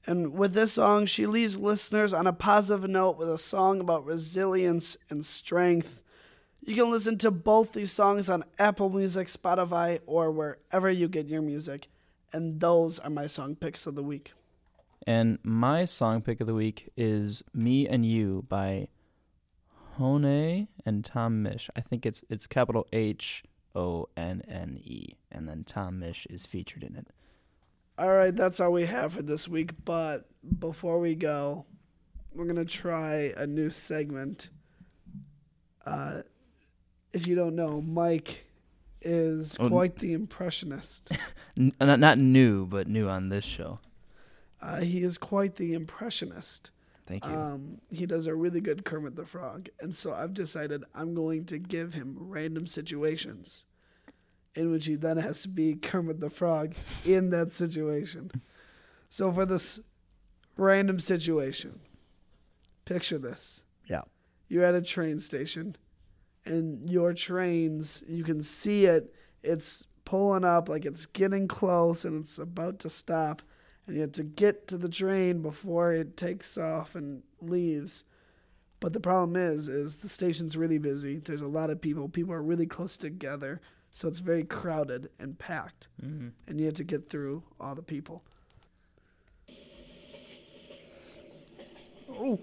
And 0.04 0.34
with 0.34 0.52
this 0.52 0.74
song, 0.74 1.06
she 1.06 1.24
leaves 1.24 1.58
listeners 1.58 2.12
on 2.12 2.26
a 2.26 2.32
positive 2.34 2.90
note 2.90 3.16
with 3.16 3.30
a 3.30 3.38
song 3.38 3.80
about 3.80 4.04
resilience 4.04 4.98
and 5.08 5.24
strength. 5.24 6.02
You 6.60 6.74
can 6.74 6.90
listen 6.90 7.16
to 7.18 7.30
both 7.30 7.72
these 7.72 7.92
songs 7.92 8.28
on 8.28 8.44
Apple 8.58 8.90
Music, 8.90 9.28
Spotify, 9.28 10.00
or 10.04 10.30
wherever 10.30 10.90
you 10.90 11.08
get 11.08 11.28
your 11.28 11.40
music. 11.40 11.88
And 12.34 12.58
those 12.58 12.98
are 12.98 13.10
my 13.10 13.28
song 13.28 13.54
picks 13.54 13.86
of 13.86 13.94
the 13.94 14.02
week. 14.02 14.32
And 15.06 15.38
my 15.44 15.84
song 15.84 16.20
pick 16.20 16.40
of 16.40 16.48
the 16.48 16.54
week 16.54 16.90
is 16.96 17.44
"Me 17.54 17.86
and 17.86 18.04
You" 18.04 18.44
by 18.48 18.88
Honne 19.96 20.66
and 20.84 21.04
Tom 21.04 21.44
Misch. 21.44 21.70
I 21.76 21.80
think 21.80 22.04
it's 22.04 22.24
it's 22.28 22.48
capital 22.48 22.88
H 22.92 23.44
O 23.76 24.08
N 24.16 24.42
N 24.48 24.80
E, 24.82 25.14
and 25.30 25.48
then 25.48 25.62
Tom 25.62 26.00
Misch 26.00 26.26
is 26.28 26.44
featured 26.44 26.82
in 26.82 26.96
it. 26.96 27.06
All 27.96 28.10
right, 28.10 28.34
that's 28.34 28.58
all 28.58 28.72
we 28.72 28.86
have 28.86 29.12
for 29.12 29.22
this 29.22 29.46
week. 29.46 29.84
But 29.84 30.26
before 30.58 30.98
we 30.98 31.14
go, 31.14 31.66
we're 32.34 32.46
going 32.46 32.56
to 32.56 32.64
try 32.64 33.32
a 33.36 33.46
new 33.46 33.70
segment. 33.70 34.48
Uh, 35.86 36.22
if 37.12 37.28
you 37.28 37.36
don't 37.36 37.54
know, 37.54 37.80
Mike 37.80 38.46
is 39.04 39.56
Oh, 39.60 39.68
quite 39.68 39.96
the 39.96 40.12
impressionist. 40.12 41.12
N- 41.56 41.72
not 41.80 42.00
not 42.00 42.18
new, 42.18 42.66
but 42.66 42.88
new 42.88 43.08
on 43.08 43.28
this 43.28 43.44
show. 43.44 43.80
Uh, 44.60 44.80
he 44.80 45.02
is 45.02 45.18
quite 45.18 45.56
the 45.56 45.74
impressionist. 45.74 46.70
Thank 47.06 47.26
you. 47.26 47.32
Um, 47.32 47.80
he 47.90 48.06
does 48.06 48.26
a 48.26 48.34
really 48.34 48.62
good 48.62 48.84
Kermit 48.84 49.14
the 49.14 49.26
Frog, 49.26 49.68
and 49.78 49.94
so 49.94 50.14
I've 50.14 50.32
decided 50.32 50.84
I'm 50.94 51.14
going 51.14 51.44
to 51.46 51.58
give 51.58 51.92
him 51.92 52.16
random 52.18 52.66
situations, 52.66 53.66
in 54.54 54.70
which 54.70 54.86
he 54.86 54.94
then 54.94 55.18
has 55.18 55.42
to 55.42 55.48
be 55.48 55.74
Kermit 55.74 56.20
the 56.20 56.30
Frog 56.30 56.74
in 57.04 57.28
that 57.30 57.52
situation. 57.52 58.30
So 59.10 59.30
for 59.30 59.44
this 59.44 59.80
random 60.56 60.98
situation, 60.98 61.80
picture 62.86 63.18
this: 63.18 63.64
yeah. 63.86 64.02
you're 64.48 64.64
at 64.64 64.74
a 64.74 64.80
train 64.80 65.20
station, 65.20 65.76
and 66.46 66.88
your 66.90 67.12
trains 67.12 68.02
you 68.08 68.24
can 68.24 68.42
see 68.42 68.86
it. 68.86 69.14
It's 69.42 69.84
pulling 70.04 70.44
up 70.44 70.68
like 70.68 70.84
it's 70.84 71.06
getting 71.06 71.48
close, 71.48 72.04
and 72.04 72.20
it's 72.22 72.38
about 72.38 72.78
to 72.80 72.88
stop 72.90 73.42
and 73.86 73.96
you 73.96 74.00
have 74.02 74.12
to 74.12 74.22
get 74.24 74.66
to 74.68 74.78
the 74.78 74.88
train 74.88 75.42
before 75.42 75.92
it 75.92 76.16
takes 76.16 76.56
off 76.56 76.94
and 76.94 77.22
leaves. 77.42 78.04
But 78.80 78.94
the 78.94 79.00
problem 79.00 79.36
is, 79.36 79.68
is 79.68 79.96
the 79.96 80.08
station's 80.08 80.56
really 80.56 80.78
busy. 80.78 81.18
There's 81.18 81.42
a 81.42 81.46
lot 81.46 81.68
of 81.70 81.80
people. 81.82 82.08
People 82.08 82.32
are 82.32 82.42
really 82.42 82.64
close 82.66 82.96
together, 82.96 83.60
so 83.92 84.08
it's 84.08 84.20
very 84.20 84.42
crowded 84.44 85.10
and 85.18 85.38
packed, 85.38 85.88
Mm-hmm. 86.02 86.28
and 86.46 86.58
you 86.60 86.64
have 86.66 86.74
to 86.76 86.84
get 86.84 87.08
through 87.10 87.42
all 87.60 87.74
the 87.74 87.82
people. 87.82 88.22
Oh, 92.10 92.38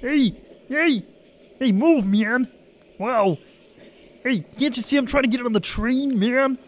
Hey, 0.00 0.30
hey, 0.68 1.04
hey, 1.58 1.72
move, 1.72 2.06
man. 2.06 2.48
Wow. 2.98 3.38
Hey, 4.22 4.40
can't 4.58 4.76
you 4.76 4.82
see 4.82 4.96
I'm 4.96 5.06
trying 5.06 5.24
to 5.24 5.28
get 5.28 5.44
on 5.44 5.52
the 5.52 5.60
train, 5.60 6.18
man? 6.18 6.58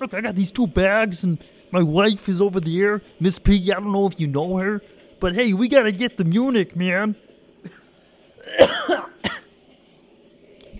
Look, 0.00 0.12
I 0.12 0.20
got 0.20 0.34
these 0.34 0.52
two 0.52 0.66
bags, 0.66 1.24
and 1.24 1.38
my 1.70 1.82
wife 1.82 2.28
is 2.28 2.40
over 2.40 2.60
there. 2.60 3.00
Miss 3.20 3.38
Piggy, 3.38 3.72
I 3.72 3.80
don't 3.80 3.92
know 3.92 4.06
if 4.06 4.20
you 4.20 4.26
know 4.26 4.56
her, 4.56 4.82
but 5.20 5.34
hey, 5.34 5.52
we 5.52 5.68
gotta 5.68 5.92
get 5.92 6.16
to 6.18 6.24
Munich, 6.24 6.74
man. 6.76 7.16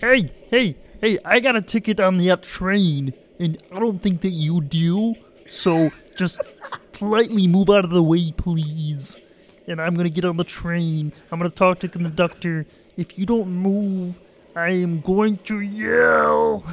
hey, 0.01 0.31
hey, 0.51 0.77
hey, 1.01 1.19
I 1.25 1.41
got 1.41 1.57
a 1.57 1.63
ticket 1.63 2.01
on 2.01 2.19
that 2.19 2.43
train, 2.43 3.15
and 3.39 3.57
I 3.73 3.79
don't 3.79 4.01
think 4.01 4.21
that 4.23 4.31
you 4.31 4.61
do, 4.61 5.15
so 5.49 5.91
just 6.17 6.41
politely 6.93 7.47
move 7.47 7.71
out 7.71 7.85
of 7.85 7.91
the 7.91 8.03
way, 8.03 8.33
please. 8.33 9.19
And 9.67 9.81
I'm 9.81 9.95
gonna 9.95 10.11
get 10.11 10.25
on 10.25 10.37
the 10.37 10.45
train. 10.45 11.13
I'm 11.33 11.39
gonna 11.39 11.49
talk 11.51 11.79
to 11.79 11.89
the 11.89 11.99
conductor. 11.99 12.67
If 12.97 13.19
you 13.19 13.25
don't 13.25 13.49
move, 13.49 14.19
I 14.57 14.71
am 14.71 15.01
going 15.01 15.39
to 15.39 15.61
yell. 15.61 16.65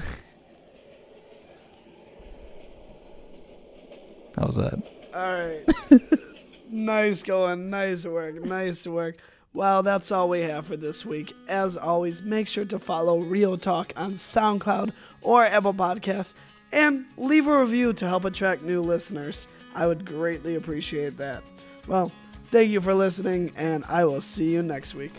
How's 4.37 4.55
that? 4.55 4.81
All 5.13 5.21
right. 5.21 5.63
nice 6.69 7.23
going. 7.23 7.69
Nice 7.69 8.05
work. 8.05 8.35
Nice 8.45 8.85
work. 8.85 9.17
Well, 9.53 9.83
that's 9.83 10.11
all 10.11 10.29
we 10.29 10.41
have 10.41 10.67
for 10.67 10.77
this 10.77 11.05
week. 11.05 11.33
As 11.49 11.75
always, 11.75 12.21
make 12.21 12.47
sure 12.47 12.65
to 12.65 12.79
follow 12.79 13.19
Real 13.19 13.57
Talk 13.57 13.91
on 13.97 14.13
SoundCloud 14.13 14.93
or 15.21 15.43
Apple 15.45 15.73
Podcasts 15.73 16.33
and 16.71 17.05
leave 17.17 17.47
a 17.47 17.59
review 17.59 17.93
to 17.93 18.07
help 18.07 18.25
attract 18.25 18.61
new 18.61 18.81
listeners. 18.81 19.47
I 19.75 19.87
would 19.87 20.05
greatly 20.05 20.55
appreciate 20.55 21.17
that. 21.17 21.43
Well, 21.87 22.11
thank 22.45 22.71
you 22.71 22.79
for 22.79 22.93
listening, 22.93 23.51
and 23.57 23.83
I 23.85 24.05
will 24.05 24.21
see 24.21 24.45
you 24.45 24.63
next 24.63 24.95
week. 24.95 25.11